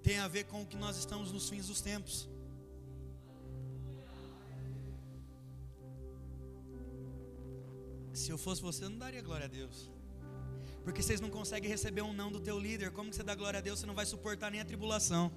Tem 0.02 0.18
a 0.20 0.28
ver 0.28 0.44
com 0.46 0.62
o 0.62 0.66
que 0.66 0.76
nós 0.76 0.98
estamos 0.98 1.32
nos 1.32 1.48
fins 1.50 1.68
dos 1.68 1.80
tempos. 1.80 2.30
Se 8.14 8.30
eu 8.30 8.38
fosse 8.38 8.62
você, 8.62 8.84
eu 8.84 8.90
não 8.90 8.98
daria 8.98 9.22
glória 9.22 9.46
a 9.46 9.50
Deus. 9.50 9.90
Porque 10.84 11.02
vocês 11.02 11.22
não 11.22 11.30
conseguem 11.30 11.70
receber 11.70 12.02
um 12.02 12.14
não 12.14 12.30
do 12.32 12.40
teu 12.40 12.60
líder. 12.60 12.92
Como 12.92 13.10
que 13.10 13.16
você 13.16 13.24
dá 13.24 13.34
glória 13.36 13.60
a 13.60 13.62
Deus? 13.62 13.80
Você 13.80 13.86
não 13.86 13.96
vai 13.96 14.06
suportar 14.06 14.52
nem 14.52 14.60
a 14.60 14.66
tribulação. 14.66 15.32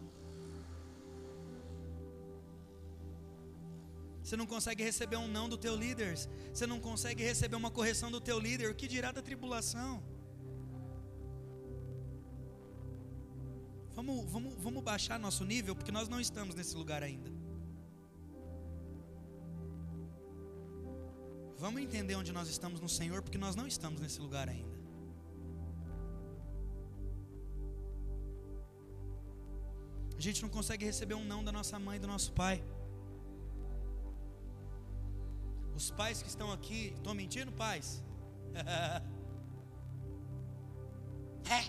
Você 4.27 4.37
não 4.37 4.45
consegue 4.45 4.83
receber 4.83 5.19
um 5.25 5.29
não 5.29 5.49
do 5.49 5.57
teu 5.57 5.77
líder. 5.77 6.19
Você 6.53 6.67
não 6.67 6.81
consegue 6.81 7.23
receber 7.23 7.55
uma 7.55 7.71
correção 7.71 8.11
do 8.11 8.21
teu 8.21 8.41
líder. 8.41 8.69
O 8.69 8.75
que 8.75 8.89
dirá 8.89 9.13
da 9.13 9.23
tribulação? 9.23 10.03
Vamos, 13.95 14.29
vamos, 14.29 14.55
vamos 14.59 14.83
baixar 14.83 15.17
nosso 15.17 15.45
nível, 15.45 15.77
porque 15.77 15.93
nós 15.93 16.09
não 16.09 16.21
estamos 16.21 16.57
nesse 16.57 16.75
lugar 16.77 17.05
ainda. 17.05 17.31
Vamos 21.57 21.81
entender 21.81 22.17
onde 22.17 22.33
nós 22.33 22.49
estamos 22.49 22.81
no 22.81 22.89
Senhor, 22.89 23.23
porque 23.23 23.39
nós 23.39 23.55
não 23.55 23.65
estamos 23.65 24.01
nesse 24.01 24.21
lugar 24.21 24.49
ainda. 24.49 24.77
A 30.19 30.21
gente 30.21 30.43
não 30.43 30.49
consegue 30.49 30.85
receber 30.85 31.15
um 31.15 31.25
não 31.25 31.45
da 31.45 31.53
nossa 31.53 31.79
mãe 31.79 31.99
e 31.99 32.01
do 32.01 32.09
nosso 32.09 32.33
pai. 32.33 32.61
Os 35.77 35.91
pais 35.91 36.23
que 36.23 36.29
estão 36.29 36.51
aqui, 36.51 36.95
estão 36.97 37.15
mentindo, 37.15 37.53
pais? 37.53 38.03
é. 41.51 41.65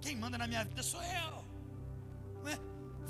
Quem 0.00 0.16
manda 0.16 0.36
na 0.36 0.48
minha 0.48 0.64
vida 0.64 0.82
sou 0.82 1.00
eu. 1.02 1.44
Não 2.42 2.48
é? 2.48 2.58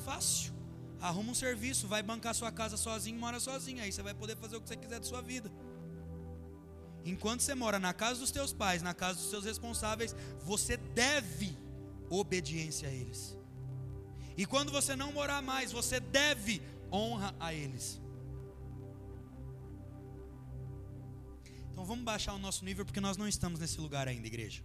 Fácil. 0.05 0.53
Arruma 1.01 1.33
um 1.33 1.35
serviço, 1.35 1.89
vai 1.89 2.03
bancar 2.03 2.35
sua 2.35 2.53
casa 2.53 2.77
sozinho, 2.77 3.19
mora 3.19 3.41
sozinho. 3.41 3.83
Aí 3.83 3.91
você 3.91 4.03
vai 4.03 4.15
poder 4.15 4.37
fazer 4.37 4.57
o 4.57 4.61
que 4.61 4.69
você 4.69 4.77
quiser 4.77 5.01
da 5.01 5.07
sua 5.07 5.23
vida. 5.23 5.51
Enquanto 7.05 7.41
você 7.41 7.55
mora 7.55 7.79
na 7.79 7.93
casa 7.93 8.21
dos 8.21 8.31
teus 8.31 8.53
pais, 8.53 8.83
na 8.83 8.95
casa 8.95 9.19
dos 9.19 9.31
seus 9.31 9.45
responsáveis, 9.45 10.15
você 10.43 10.77
deve 10.77 11.57
obediência 12.11 12.89
a 12.89 12.93
eles. 12.93 13.37
E 14.37 14.45
quando 14.47 14.71
você 14.71 14.95
não 14.95 15.13
morar 15.13 15.43
mais, 15.43 15.73
você 15.73 15.99
deve 15.99 16.63
honra 16.93 17.35
a 17.39 17.53
eles. 17.53 18.01
Então 21.75 21.85
vamos 21.85 22.05
baixar 22.05 22.33
o 22.35 22.39
nosso 22.39 22.65
nível 22.65 22.85
porque 22.85 23.01
nós 23.01 23.17
não 23.17 23.27
estamos 23.27 23.59
nesse 23.59 23.81
lugar 23.81 24.07
ainda, 24.07 24.29
igreja. 24.29 24.63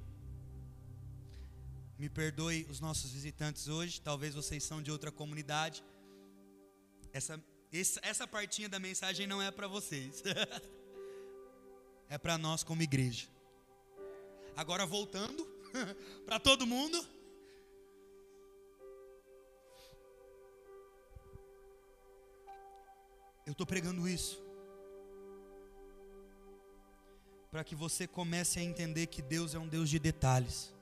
Me 1.97 2.07
perdoe 2.07 2.68
os 2.70 2.80
nossos 2.80 3.12
visitantes 3.12 3.68
hoje, 3.68 3.99
talvez 3.99 4.36
vocês 4.36 4.64
são 4.64 4.80
de 4.80 4.91
outra 4.91 5.12
comunidade. 5.12 5.84
Essa, 7.12 7.43
essa 8.03 8.28
partinha 8.28 8.70
da 8.70 8.78
mensagem 8.78 9.26
não 9.26 9.41
é 9.41 9.49
para 9.49 9.68
vocês, 9.68 10.22
é 12.07 12.18
para 12.20 12.38
nós 12.38 12.64
como 12.64 12.84
igreja. 12.84 13.28
Agora 14.55 14.86
voltando 14.86 15.43
para 16.28 16.39
todo 16.39 16.68
mundo. 16.68 17.03
Eu 23.47 23.53
estou 23.53 23.66
pregando 23.66 24.07
isso 24.07 24.47
para 27.52 27.64
que 27.64 27.76
você 27.76 28.08
comece 28.08 28.60
a 28.60 28.64
entender 28.64 29.08
que 29.08 29.22
Deus 29.22 29.56
é 29.56 29.60
um 29.60 29.68
Deus 29.68 29.89
de 29.89 29.97
detalhes. 29.97 30.74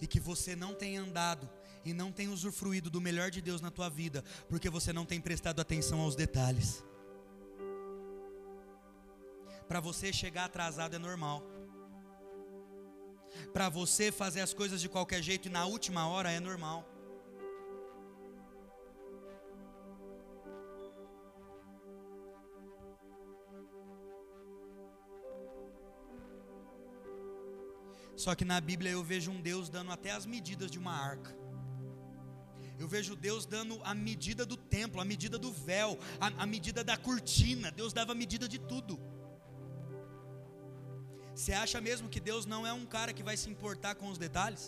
E 0.00 0.06
que 0.06 0.20
você 0.20 0.54
não 0.54 0.74
tem 0.74 0.96
andado 0.96 1.48
e 1.84 1.92
não 1.92 2.12
tem 2.12 2.28
usufruído 2.28 2.90
do 2.90 3.00
melhor 3.00 3.30
de 3.30 3.40
Deus 3.40 3.60
na 3.60 3.70
tua 3.70 3.88
vida, 3.88 4.22
porque 4.48 4.70
você 4.70 4.92
não 4.92 5.04
tem 5.04 5.20
prestado 5.20 5.60
atenção 5.60 6.00
aos 6.00 6.14
detalhes. 6.14 6.84
Para 9.66 9.80
você 9.80 10.12
chegar 10.12 10.46
atrasado 10.46 10.94
é 10.96 10.98
normal. 10.98 11.42
Para 13.52 13.68
você 13.68 14.10
fazer 14.10 14.40
as 14.40 14.52
coisas 14.52 14.80
de 14.80 14.88
qualquer 14.88 15.22
jeito 15.22 15.46
e 15.46 15.50
na 15.50 15.64
última 15.64 16.08
hora 16.08 16.30
é 16.30 16.40
normal. 16.40 16.89
Só 28.22 28.34
que 28.34 28.44
na 28.44 28.60
Bíblia 28.60 28.90
eu 28.92 29.02
vejo 29.02 29.30
um 29.30 29.40
Deus 29.40 29.70
dando 29.74 29.90
até 29.90 30.10
as 30.10 30.26
medidas 30.26 30.70
de 30.70 30.78
uma 30.78 30.94
arca. 31.12 31.30
Eu 32.78 32.86
vejo 32.94 33.16
Deus 33.16 33.46
dando 33.54 33.80
a 33.82 33.94
medida 33.94 34.44
do 34.50 34.58
templo, 34.58 35.00
a 35.00 35.06
medida 35.12 35.38
do 35.44 35.50
véu, 35.50 35.98
a, 36.20 36.26
a 36.42 36.46
medida 36.54 36.84
da 36.90 36.96
cortina. 36.98 37.70
Deus 37.70 37.94
dava 37.94 38.12
a 38.12 38.14
medida 38.14 38.46
de 38.46 38.58
tudo. 38.58 39.00
Você 41.34 41.54
acha 41.54 41.80
mesmo 41.80 42.10
que 42.10 42.20
Deus 42.20 42.44
não 42.44 42.66
é 42.66 42.72
um 42.74 42.84
cara 42.84 43.14
que 43.14 43.22
vai 43.22 43.36
se 43.42 43.48
importar 43.48 43.94
com 43.94 44.08
os 44.10 44.18
detalhes? 44.18 44.64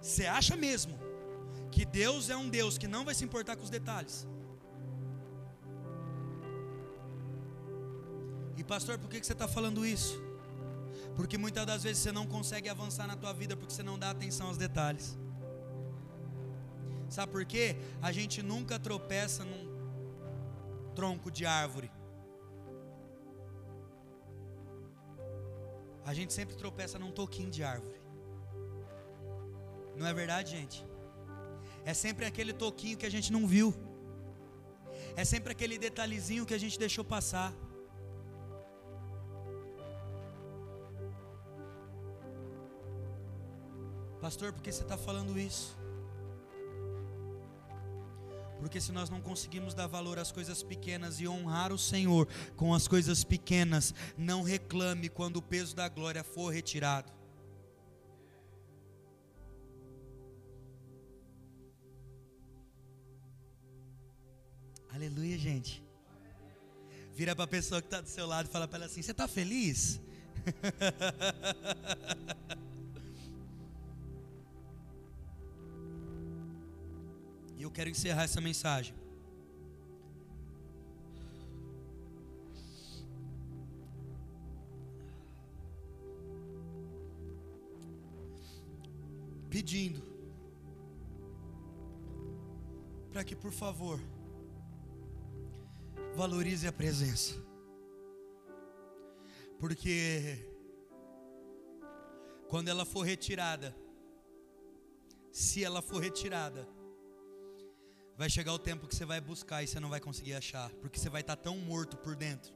Você 0.00 0.24
acha 0.24 0.56
mesmo 0.56 0.98
que 1.70 1.84
Deus 1.84 2.30
é 2.30 2.36
um 2.44 2.48
Deus 2.48 2.78
que 2.78 2.88
não 2.88 3.04
vai 3.04 3.14
se 3.14 3.24
importar 3.28 3.54
com 3.56 3.64
os 3.64 3.74
detalhes? 3.78 4.26
Pastor, 8.68 8.98
por 8.98 9.08
que 9.10 9.24
você 9.24 9.32
está 9.32 9.48
falando 9.48 9.84
isso? 9.84 10.14
Porque 11.16 11.36
muitas 11.44 11.64
das 11.66 11.82
vezes 11.82 12.02
você 12.02 12.12
não 12.12 12.26
consegue 12.26 12.68
avançar 12.68 13.06
na 13.06 13.16
tua 13.16 13.32
vida 13.32 13.56
porque 13.56 13.72
você 13.74 13.82
não 13.82 13.98
dá 13.98 14.10
atenção 14.10 14.48
aos 14.48 14.58
detalhes. 14.58 15.18
Sabe 17.08 17.32
por 17.32 17.44
quê? 17.44 17.76
A 18.02 18.12
gente 18.12 18.42
nunca 18.42 18.78
tropeça 18.78 19.44
num 19.44 19.64
tronco 20.94 21.30
de 21.30 21.46
árvore. 21.46 21.90
A 26.04 26.12
gente 26.18 26.32
sempre 26.32 26.54
tropeça 26.54 26.98
num 26.98 27.10
toquinho 27.10 27.50
de 27.50 27.62
árvore. 27.64 28.00
Não 29.96 30.06
é 30.06 30.12
verdade, 30.12 30.50
gente? 30.50 30.86
É 31.84 31.94
sempre 31.94 32.26
aquele 32.26 32.52
toquinho 32.52 32.98
que 32.98 33.06
a 33.06 33.10
gente 33.10 33.32
não 33.32 33.46
viu. 33.46 33.74
É 35.16 35.24
sempre 35.24 35.52
aquele 35.52 35.78
detalhezinho 35.78 36.46
que 36.46 36.54
a 36.54 36.58
gente 36.58 36.78
deixou 36.78 37.04
passar. 37.04 37.52
Pastor, 44.28 44.52
por 44.52 44.62
que 44.62 44.70
você 44.70 44.82
está 44.82 44.98
falando 44.98 45.38
isso? 45.38 45.74
Porque 48.60 48.78
se 48.78 48.92
nós 48.92 49.08
não 49.08 49.22
conseguimos 49.22 49.72
dar 49.72 49.86
valor 49.86 50.18
às 50.18 50.30
coisas 50.30 50.62
pequenas 50.62 51.18
e 51.18 51.26
honrar 51.26 51.72
o 51.72 51.78
Senhor 51.78 52.28
com 52.54 52.74
as 52.74 52.86
coisas 52.86 53.24
pequenas, 53.24 53.94
não 54.18 54.42
reclame 54.42 55.08
quando 55.08 55.38
o 55.38 55.42
peso 55.42 55.74
da 55.74 55.88
glória 55.88 56.22
for 56.22 56.52
retirado. 56.52 57.10
Aleluia, 64.90 65.38
gente. 65.38 65.82
Vira 67.14 67.34
para 67.34 67.46
a 67.46 67.48
pessoa 67.48 67.80
que 67.80 67.86
está 67.86 68.02
do 68.02 68.10
seu 68.10 68.26
lado 68.26 68.46
e 68.46 68.52
fala 68.52 68.68
para 68.68 68.80
ela 68.80 68.84
assim: 68.84 69.00
Você 69.00 69.12
está 69.12 69.26
feliz? 69.26 69.98
eu 77.68 77.72
quero 77.72 77.90
encerrar 77.90 78.22
essa 78.22 78.40
mensagem. 78.40 78.94
Pedindo 89.50 90.02
para 93.12 93.22
que, 93.22 93.36
por 93.36 93.52
favor, 93.52 94.00
valorize 96.14 96.66
a 96.66 96.72
presença. 96.72 97.34
Porque 99.58 100.48
quando 102.48 102.68
ela 102.68 102.86
for 102.86 103.02
retirada, 103.02 103.76
se 105.30 105.62
ela 105.62 105.82
for 105.82 106.00
retirada, 106.00 106.77
vai 108.18 108.28
chegar 108.28 108.52
o 108.52 108.58
tempo 108.58 108.88
que 108.88 108.96
você 108.96 109.04
vai 109.04 109.20
buscar 109.20 109.62
e 109.62 109.68
você 109.68 109.78
não 109.78 109.88
vai 109.88 110.00
conseguir 110.00 110.34
achar, 110.34 110.68
porque 110.80 110.98
você 110.98 111.08
vai 111.08 111.20
estar 111.20 111.36
tão 111.36 111.56
morto 111.56 111.96
por 111.96 112.16
dentro. 112.16 112.52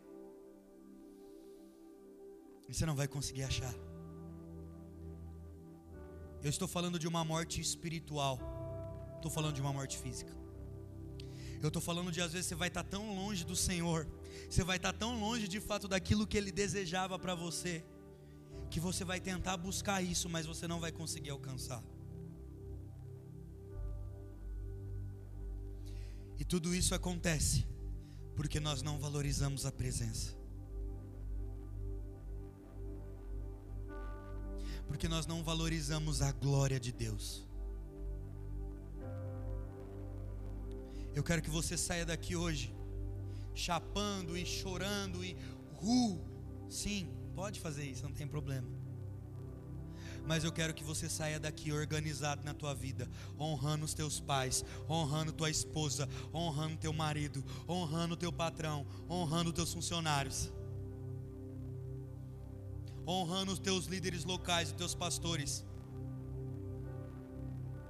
E 2.68 2.74
você 2.74 2.84
não 2.84 2.96
vai 2.96 3.06
conseguir 3.06 3.44
achar. 3.44 3.72
Eu 6.42 6.50
estou 6.50 6.66
falando 6.66 6.98
de 6.98 7.06
uma 7.06 7.24
morte 7.24 7.60
espiritual. 7.60 8.40
Estou 9.14 9.30
falando 9.30 9.54
de 9.54 9.60
uma 9.60 9.72
morte 9.72 9.98
física. 9.98 10.34
Eu 11.62 11.68
estou 11.68 11.80
falando 11.80 12.10
de 12.10 12.20
às 12.20 12.32
vezes 12.32 12.48
você 12.48 12.56
vai 12.56 12.66
estar 12.66 12.82
tão 12.82 13.14
longe 13.14 13.44
do 13.44 13.54
Senhor, 13.54 14.08
você 14.50 14.64
vai 14.64 14.78
estar 14.78 14.92
tão 14.92 15.20
longe 15.20 15.46
de 15.46 15.60
fato 15.60 15.86
daquilo 15.86 16.26
que 16.26 16.36
Ele 16.36 16.50
desejava 16.50 17.16
para 17.20 17.36
você, 17.36 17.84
que 18.68 18.80
você 18.80 19.04
vai 19.04 19.20
tentar 19.20 19.56
buscar 19.56 20.02
isso, 20.02 20.28
mas 20.28 20.44
você 20.44 20.66
não 20.66 20.80
vai 20.80 20.90
conseguir 20.90 21.30
alcançar. 21.30 21.80
Tudo 26.52 26.74
isso 26.74 26.94
acontece 26.94 27.66
porque 28.36 28.60
nós 28.60 28.82
não 28.82 28.98
valorizamos 28.98 29.64
a 29.64 29.72
presença. 29.72 30.36
Porque 34.86 35.08
nós 35.08 35.26
não 35.26 35.42
valorizamos 35.42 36.20
a 36.20 36.30
glória 36.30 36.78
de 36.78 36.92
Deus. 36.92 37.48
Eu 41.14 41.22
quero 41.24 41.40
que 41.40 41.48
você 41.48 41.74
saia 41.78 42.04
daqui 42.04 42.36
hoje, 42.36 42.76
chapando 43.54 44.36
e 44.36 44.44
chorando 44.44 45.24
e 45.24 45.34
ru. 45.76 46.20
Sim, 46.68 47.08
pode 47.34 47.60
fazer 47.60 47.86
isso, 47.86 48.02
não 48.02 48.12
tem 48.12 48.28
problema 48.28 48.81
mas 50.26 50.44
eu 50.44 50.52
quero 50.52 50.74
que 50.74 50.84
você 50.84 51.08
saia 51.08 51.38
daqui 51.38 51.72
organizado 51.72 52.44
na 52.44 52.54
tua 52.54 52.74
vida, 52.74 53.08
honrando 53.38 53.84
os 53.84 53.94
teus 53.94 54.20
pais, 54.20 54.64
honrando 54.88 55.32
tua 55.32 55.50
esposa, 55.50 56.08
honrando 56.32 56.76
teu 56.76 56.92
marido, 56.92 57.44
honrando 57.68 58.16
teu 58.16 58.32
patrão, 58.32 58.86
honrando 59.08 59.52
teus 59.52 59.72
funcionários, 59.72 60.52
honrando 63.06 63.52
os 63.52 63.58
teus 63.58 63.86
líderes 63.86 64.24
locais 64.24 64.70
e 64.70 64.74
teus 64.74 64.94
pastores. 64.94 65.64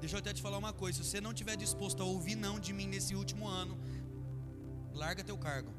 Deixa 0.01 0.17
eu 0.17 0.19
até 0.19 0.33
te 0.33 0.43
falar 0.43 0.59
uma 0.59 0.73
coisa: 0.73 1.03
se 1.05 1.11
você 1.11 1.21
não 1.21 1.33
estiver 1.33 1.57
disposto 1.57 2.03
a 2.03 2.07
ouvir 2.07 2.35
não 2.35 2.59
de 2.59 2.73
mim 2.73 2.89
nesse 2.89 3.15
último 3.15 3.47
ano, 3.47 3.79
larga 4.93 5.23
teu 5.23 5.39
cargo. 5.39 5.73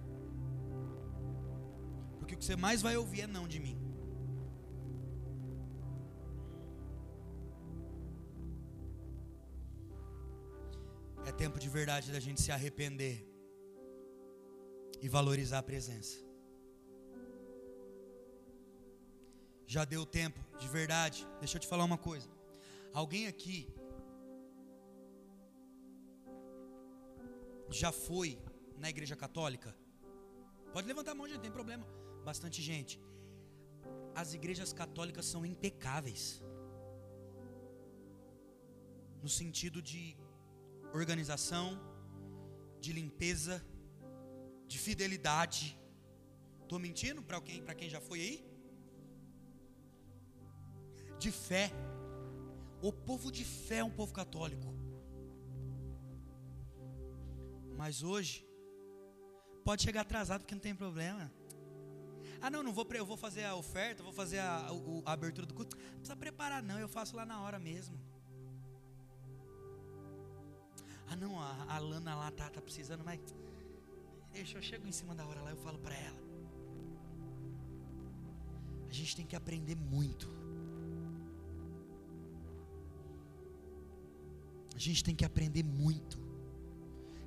Porque 2.19 2.35
o 2.35 2.37
que 2.37 2.45
você 2.45 2.55
mais 2.55 2.81
vai 2.81 2.95
ouvir 2.95 3.21
é 3.21 3.27
não 3.27 3.47
de 3.47 3.59
mim. 3.59 3.82
É 11.25 11.31
tempo 11.31 11.57
de 11.59 11.69
verdade 11.69 12.11
da 12.11 12.19
gente 12.19 12.41
se 12.41 12.51
arrepender 12.51 13.25
e 15.01 15.07
valorizar 15.07 15.59
a 15.59 15.63
presença. 15.63 16.17
Já 19.65 19.83
deu 19.85 20.05
tempo 20.05 20.41
de 20.61 20.67
verdade. 20.67 21.27
Deixa 21.39 21.55
eu 21.57 21.61
te 21.61 21.67
falar 21.67 21.85
uma 21.85 21.97
coisa. 21.97 22.29
Alguém 22.93 23.25
aqui 23.27 23.57
já 27.69 27.91
foi 27.91 28.37
na 28.77 28.89
igreja 28.89 29.15
católica? 29.15 29.75
Pode 30.73 30.87
levantar 30.87 31.11
a 31.11 31.15
mão, 31.15 31.27
gente, 31.27 31.41
tem 31.41 31.51
problema. 31.51 31.85
Bastante 32.23 32.61
gente. 32.61 32.99
As 34.15 34.33
igrejas 34.33 34.71
católicas 34.73 35.25
são 35.25 35.45
impecáveis. 35.45 36.43
No 39.21 39.29
sentido 39.29 39.81
de 39.81 40.17
organização, 40.93 41.79
de 42.79 42.93
limpeza, 42.93 43.65
de 44.67 44.77
fidelidade. 44.77 45.79
Estou 46.61 46.79
mentindo 46.79 47.21
para 47.21 47.39
quem, 47.41 47.63
para 47.63 47.75
quem 47.75 47.89
já 47.89 48.01
foi 48.01 48.19
aí? 48.21 48.45
De 51.17 51.31
fé. 51.31 51.71
O 52.81 52.91
povo 52.91 53.31
de 53.31 53.45
fé 53.45 53.77
é 53.77 53.83
um 53.83 53.89
povo 53.91 54.13
católico. 54.13 54.73
Mas 57.77 58.03
hoje 58.03 58.45
pode 59.63 59.83
chegar 59.83 60.01
atrasado 60.01 60.41
porque 60.41 60.55
não 60.55 60.61
tem 60.61 60.75
problema. 60.75 61.31
Ah, 62.41 62.49
não, 62.49 62.61
não 62.61 62.73
vou, 62.73 62.85
eu 62.93 63.05
vou 63.05 63.15
fazer 63.15 63.45
a 63.45 63.55
oferta, 63.55 64.03
vou 64.03 64.11
fazer 64.11 64.39
a, 64.39 64.67
a, 64.67 64.71
a 65.05 65.13
abertura 65.13 65.47
do 65.47 65.53
culto. 65.53 65.77
Não 65.77 65.99
precisa 65.99 66.15
preparar, 66.15 66.61
não, 66.61 66.77
eu 66.77 66.89
faço 66.89 67.15
lá 67.15 67.25
na 67.25 67.41
hora 67.41 67.57
mesmo. 67.57 67.97
Ah, 71.13 71.15
não, 71.15 71.39
a, 71.39 71.75
a 71.75 71.77
Lana 71.77 72.15
lá 72.15 72.31
tá, 72.31 72.49
tá 72.49 72.59
precisando, 72.59 73.03
mas 73.05 73.19
deixa, 74.31 74.57
eu 74.57 74.63
chego 74.63 74.87
em 74.87 74.91
cima 74.91 75.13
da 75.13 75.23
hora 75.27 75.41
lá, 75.43 75.51
eu 75.51 75.57
falo 75.57 75.77
para 75.77 75.95
ela. 75.95 76.19
A 78.89 78.93
gente 78.99 79.15
tem 79.15 79.23
que 79.23 79.35
aprender 79.35 79.75
muito. 79.75 80.27
A 84.75 84.79
gente 84.79 85.03
tem 85.03 85.15
que 85.15 85.23
aprender 85.23 85.61
muito. 85.61 86.17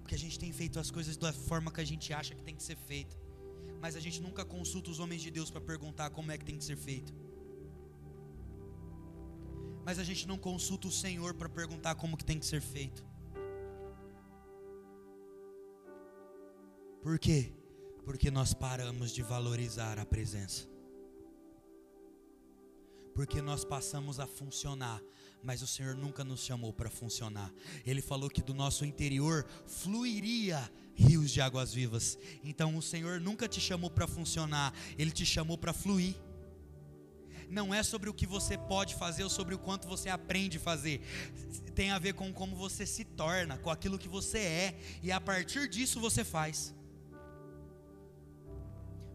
Porque 0.00 0.16
a 0.16 0.18
gente 0.18 0.36
tem 0.36 0.52
feito 0.52 0.80
as 0.80 0.90
coisas 0.90 1.16
da 1.16 1.32
forma 1.32 1.70
que 1.70 1.80
a 1.80 1.84
gente 1.84 2.12
acha 2.12 2.34
que 2.34 2.42
tem 2.42 2.56
que 2.56 2.64
ser 2.64 2.76
feito. 2.76 3.16
Mas 3.80 3.94
a 3.94 4.00
gente 4.00 4.20
nunca 4.20 4.44
consulta 4.44 4.90
os 4.90 4.98
homens 4.98 5.22
de 5.22 5.30
Deus 5.30 5.48
para 5.48 5.60
perguntar 5.60 6.10
como 6.10 6.32
é 6.32 6.36
que 6.36 6.44
tem 6.44 6.58
que 6.58 6.64
ser 6.64 6.76
feito. 6.76 7.14
Mas 9.84 10.00
a 10.00 10.04
gente 10.04 10.26
não 10.26 10.36
consulta 10.36 10.88
o 10.88 10.90
Senhor 10.90 11.34
para 11.34 11.48
perguntar 11.48 11.94
como 11.94 12.16
que 12.16 12.24
tem 12.24 12.40
que 12.40 12.46
ser 12.46 12.60
feito. 12.60 13.06
Por 17.06 17.20
quê? 17.20 17.52
Porque 18.04 18.32
nós 18.32 18.52
paramos 18.52 19.12
de 19.12 19.22
valorizar 19.22 19.96
a 19.96 20.04
presença. 20.04 20.66
porque 23.14 23.40
nós 23.40 23.64
passamos 23.64 24.20
a 24.20 24.26
funcionar, 24.26 25.00
mas 25.42 25.62
o 25.62 25.66
Senhor 25.66 25.94
nunca 25.94 26.22
nos 26.22 26.44
chamou 26.44 26.70
para 26.70 26.90
funcionar. 26.90 27.50
Ele 27.86 28.02
falou 28.02 28.28
que 28.28 28.42
do 28.42 28.52
nosso 28.52 28.84
interior 28.84 29.46
fluiria 29.66 30.70
rios 30.94 31.30
de 31.30 31.40
águas 31.40 31.72
vivas. 31.72 32.18
Então 32.44 32.76
o 32.76 32.82
Senhor 32.82 33.18
nunca 33.18 33.48
te 33.48 33.58
chamou 33.58 33.88
para 33.88 34.06
funcionar, 34.06 34.74
ele 34.98 35.12
te 35.12 35.24
chamou 35.24 35.56
para 35.56 35.72
fluir. 35.72 36.14
Não 37.48 37.72
é 37.72 37.82
sobre 37.82 38.10
o 38.10 38.14
que 38.14 38.26
você 38.26 38.58
pode 38.58 38.94
fazer 38.96 39.24
ou 39.24 39.30
sobre 39.30 39.54
o 39.54 39.58
quanto 39.58 39.88
você 39.88 40.10
aprende 40.10 40.58
a 40.58 40.60
fazer. 40.60 41.00
Tem 41.74 41.92
a 41.92 41.98
ver 41.98 42.12
com 42.12 42.30
como 42.34 42.54
você 42.54 42.84
se 42.84 43.04
torna, 43.04 43.56
com 43.56 43.70
aquilo 43.70 43.98
que 43.98 44.10
você 44.10 44.38
é, 44.40 44.78
e 45.02 45.10
a 45.10 45.20
partir 45.20 45.70
disso 45.70 45.98
você 45.98 46.22
faz. 46.22 46.75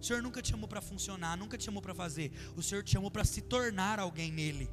O 0.01 0.03
Senhor 0.03 0.21
nunca 0.23 0.41
te 0.41 0.49
chamou 0.49 0.67
para 0.67 0.81
funcionar, 0.81 1.37
nunca 1.37 1.57
te 1.59 1.63
chamou 1.63 1.81
para 1.81 1.93
fazer. 1.93 2.31
O 2.57 2.63
Senhor 2.63 2.83
te 2.83 2.91
chamou 2.91 3.11
para 3.11 3.23
se 3.23 3.39
tornar 3.39 3.99
alguém 3.99 4.31
nele. 4.31 4.67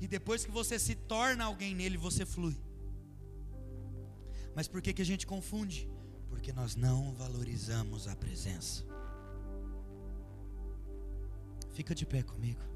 E 0.00 0.06
depois 0.06 0.44
que 0.44 0.50
você 0.50 0.78
se 0.78 0.94
torna 0.94 1.44
alguém 1.44 1.74
nele, 1.74 1.96
você 1.96 2.24
flui. 2.24 2.56
Mas 4.54 4.68
por 4.68 4.80
que, 4.80 4.92
que 4.92 5.02
a 5.02 5.04
gente 5.04 5.26
confunde? 5.26 5.88
Porque 6.28 6.52
nós 6.52 6.76
não 6.76 7.12
valorizamos 7.14 8.06
a 8.06 8.14
presença. 8.14 8.84
Fica 11.72 11.92
de 11.92 12.06
pé 12.06 12.22
comigo. 12.22 12.71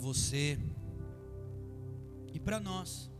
Você 0.00 0.58
e 2.32 2.40
para 2.40 2.58
nós 2.58 3.10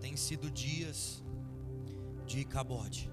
tem 0.00 0.16
sido 0.16 0.50
dias 0.50 1.22
de 2.24 2.44
cabode. 2.44 3.10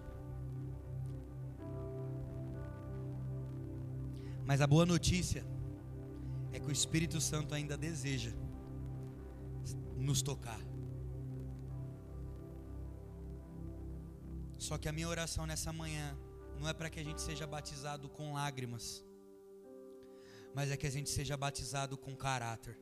Mas 4.45 4.61
a 4.61 4.67
boa 4.67 4.85
notícia 4.85 5.43
é 6.51 6.59
que 6.59 6.67
o 6.67 6.71
Espírito 6.71 7.19
Santo 7.19 7.55
ainda 7.55 7.75
deseja 7.75 8.31
nos 9.97 10.21
tocar. 10.21 10.59
Só 14.57 14.77
que 14.77 14.87
a 14.87 14.91
minha 14.91 15.07
oração 15.07 15.47
nessa 15.47 15.73
manhã 15.73 16.15
não 16.59 16.69
é 16.69 16.73
para 16.73 16.89
que 16.89 16.99
a 16.99 17.03
gente 17.03 17.21
seja 17.21 17.47
batizado 17.47 18.07
com 18.09 18.33
lágrimas, 18.33 19.03
mas 20.53 20.71
é 20.71 20.77
que 20.77 20.87
a 20.87 20.89
gente 20.89 21.09
seja 21.09 21.37
batizado 21.37 21.97
com 21.97 22.15
caráter. 22.15 22.77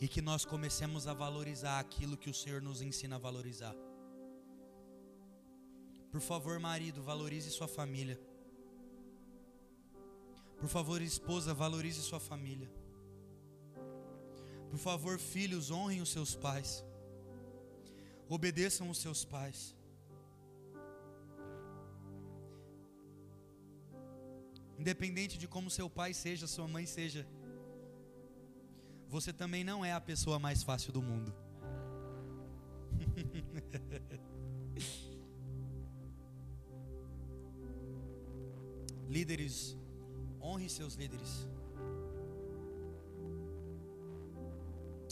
E 0.00 0.08
que 0.08 0.20
nós 0.20 0.44
comecemos 0.44 1.06
a 1.06 1.14
valorizar 1.14 1.78
aquilo 1.80 2.16
que 2.16 2.30
o 2.30 2.34
Senhor 2.34 2.60
nos 2.60 2.82
ensina 2.82 3.16
a 3.16 3.18
valorizar. 3.18 3.74
Por 6.10 6.20
favor, 6.20 6.58
marido, 6.60 7.02
valorize 7.02 7.50
sua 7.50 7.66
família. 7.66 8.20
Por 10.58 10.68
favor, 10.68 11.02
esposa, 11.02 11.52
valorize 11.52 12.00
sua 12.02 12.20
família. 12.20 12.70
Por 14.70 14.78
favor, 14.78 15.18
filhos, 15.18 15.70
honrem 15.70 16.00
os 16.00 16.10
seus 16.10 16.34
pais. 16.34 16.84
Obedeçam 18.28 18.90
os 18.90 18.98
seus 18.98 19.24
pais. 19.24 19.76
Independente 24.84 25.38
de 25.38 25.48
como 25.48 25.70
seu 25.70 25.88
pai 25.88 26.12
seja, 26.12 26.46
sua 26.46 26.68
mãe 26.68 26.84
seja, 26.84 27.26
você 29.08 29.32
também 29.32 29.64
não 29.64 29.82
é 29.82 29.94
a 29.94 30.00
pessoa 30.00 30.38
mais 30.38 30.62
fácil 30.62 30.92
do 30.92 31.00
mundo. 31.00 31.34
líderes, 39.08 39.74
honre 40.38 40.68
seus 40.68 40.96
líderes. 40.96 41.48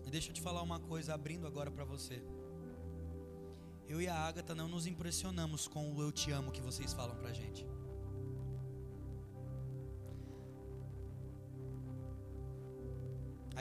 E 0.04 0.10
deixa 0.10 0.28
eu 0.28 0.34
te 0.34 0.42
falar 0.42 0.60
uma 0.60 0.80
coisa, 0.80 1.14
abrindo 1.14 1.46
agora 1.46 1.70
para 1.70 1.86
você. 1.86 2.22
Eu 3.88 4.02
e 4.02 4.06
a 4.06 4.14
Agatha 4.14 4.54
não 4.54 4.68
nos 4.68 4.86
impressionamos 4.86 5.66
com 5.66 5.94
o 5.94 6.02
eu 6.02 6.12
te 6.12 6.30
amo 6.30 6.52
que 6.52 6.60
vocês 6.60 6.92
falam 6.92 7.16
pra 7.16 7.32
gente. 7.32 7.66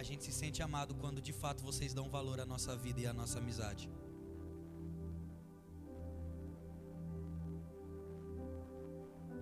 A 0.01 0.03
gente 0.03 0.23
se 0.23 0.31
sente 0.31 0.63
amado 0.63 0.95
quando 0.95 1.21
de 1.21 1.31
fato 1.31 1.63
vocês 1.63 1.93
dão 1.93 2.09
valor 2.09 2.39
à 2.39 2.45
nossa 2.45 2.75
vida 2.75 2.99
e 3.01 3.05
à 3.05 3.13
nossa 3.13 3.37
amizade. 3.37 3.87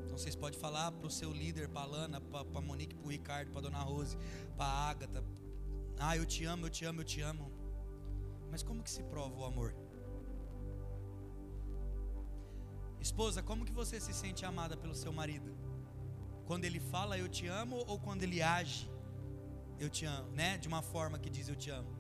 Então 0.04 0.18
vocês 0.18 0.36
podem 0.36 0.60
falar 0.60 0.92
para 0.92 1.08
o 1.08 1.10
seu 1.10 1.32
líder, 1.32 1.70
para 1.70 1.84
a 1.84 1.86
Lana, 1.86 2.20
para 2.20 2.60
Monique, 2.60 2.94
para 2.94 3.08
o 3.08 3.10
Ricardo, 3.10 3.52
para 3.54 3.62
Dona 3.62 3.80
Rose, 3.80 4.18
para 4.58 4.66
a 4.66 4.90
Agatha. 4.90 5.24
Ah, 5.98 6.18
eu 6.18 6.26
te 6.26 6.44
amo, 6.44 6.66
eu 6.66 6.70
te 6.70 6.84
amo, 6.84 7.00
eu 7.00 7.06
te 7.06 7.22
amo. 7.22 7.50
Mas 8.52 8.62
como 8.62 8.84
que 8.84 8.92
se 8.92 9.04
prova 9.04 9.34
o 9.40 9.46
amor? 9.46 9.74
Esposa, 13.00 13.42
como 13.42 13.64
que 13.64 13.72
você 13.72 13.98
se 13.98 14.14
sente 14.14 14.44
amada 14.44 14.76
pelo 14.76 14.94
seu 14.94 15.14
marido? 15.14 15.56
Quando 16.46 16.66
ele 16.66 16.82
fala 16.82 17.18
eu 17.18 17.30
te 17.30 17.48
amo 17.48 17.78
ou 17.88 17.98
quando 17.98 18.24
ele 18.24 18.42
age 18.42 18.99
eu 19.80 19.90
te 19.90 20.06
amo, 20.06 20.32
né? 20.32 20.58
De 20.58 20.68
uma 20.68 20.82
forma 20.82 21.18
que 21.18 21.30
diz 21.30 21.48
eu 21.48 21.56
te 21.56 21.70
amo. 21.70 21.98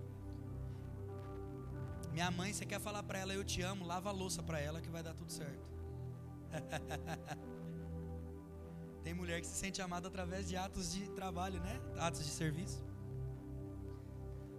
Minha 2.12 2.30
mãe, 2.32 2.52
você 2.52 2.66
quer 2.66 2.80
falar 2.80 3.04
para 3.04 3.20
ela 3.20 3.34
eu 3.34 3.44
te 3.44 3.62
amo, 3.62 3.86
lava 3.86 4.10
a 4.10 4.12
louça 4.12 4.44
para 4.44 4.60
ela 4.60 4.82
que 4.82 4.90
vai 4.90 5.02
dar 5.02 5.14
tudo 5.14 5.32
certo. 5.32 5.70
Tem 9.04 9.14
mulher 9.14 9.40
que 9.40 9.48
se 9.48 9.56
sente 9.56 9.82
amada 9.82 10.08
através 10.08 10.48
de 10.48 10.58
atos 10.58 10.92
de 10.92 11.10
trabalho, 11.12 11.62
né? 11.62 11.80
Atos 11.98 12.26
de 12.26 12.32
serviço. 12.32 12.84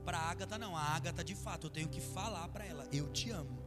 Para 0.05 0.19
a 0.19 0.31
Agatha 0.31 0.59
não, 0.59 0.77
a 0.77 0.83
Agatha 0.83 1.23
de 1.23 1.35
fato 1.35 1.67
eu 1.67 1.71
tenho 1.71 1.89
que 1.89 2.01
falar 2.01 2.49
para 2.49 2.65
ela, 2.65 2.89
eu 2.91 3.13
te 3.13 3.31
amo. 3.31 3.60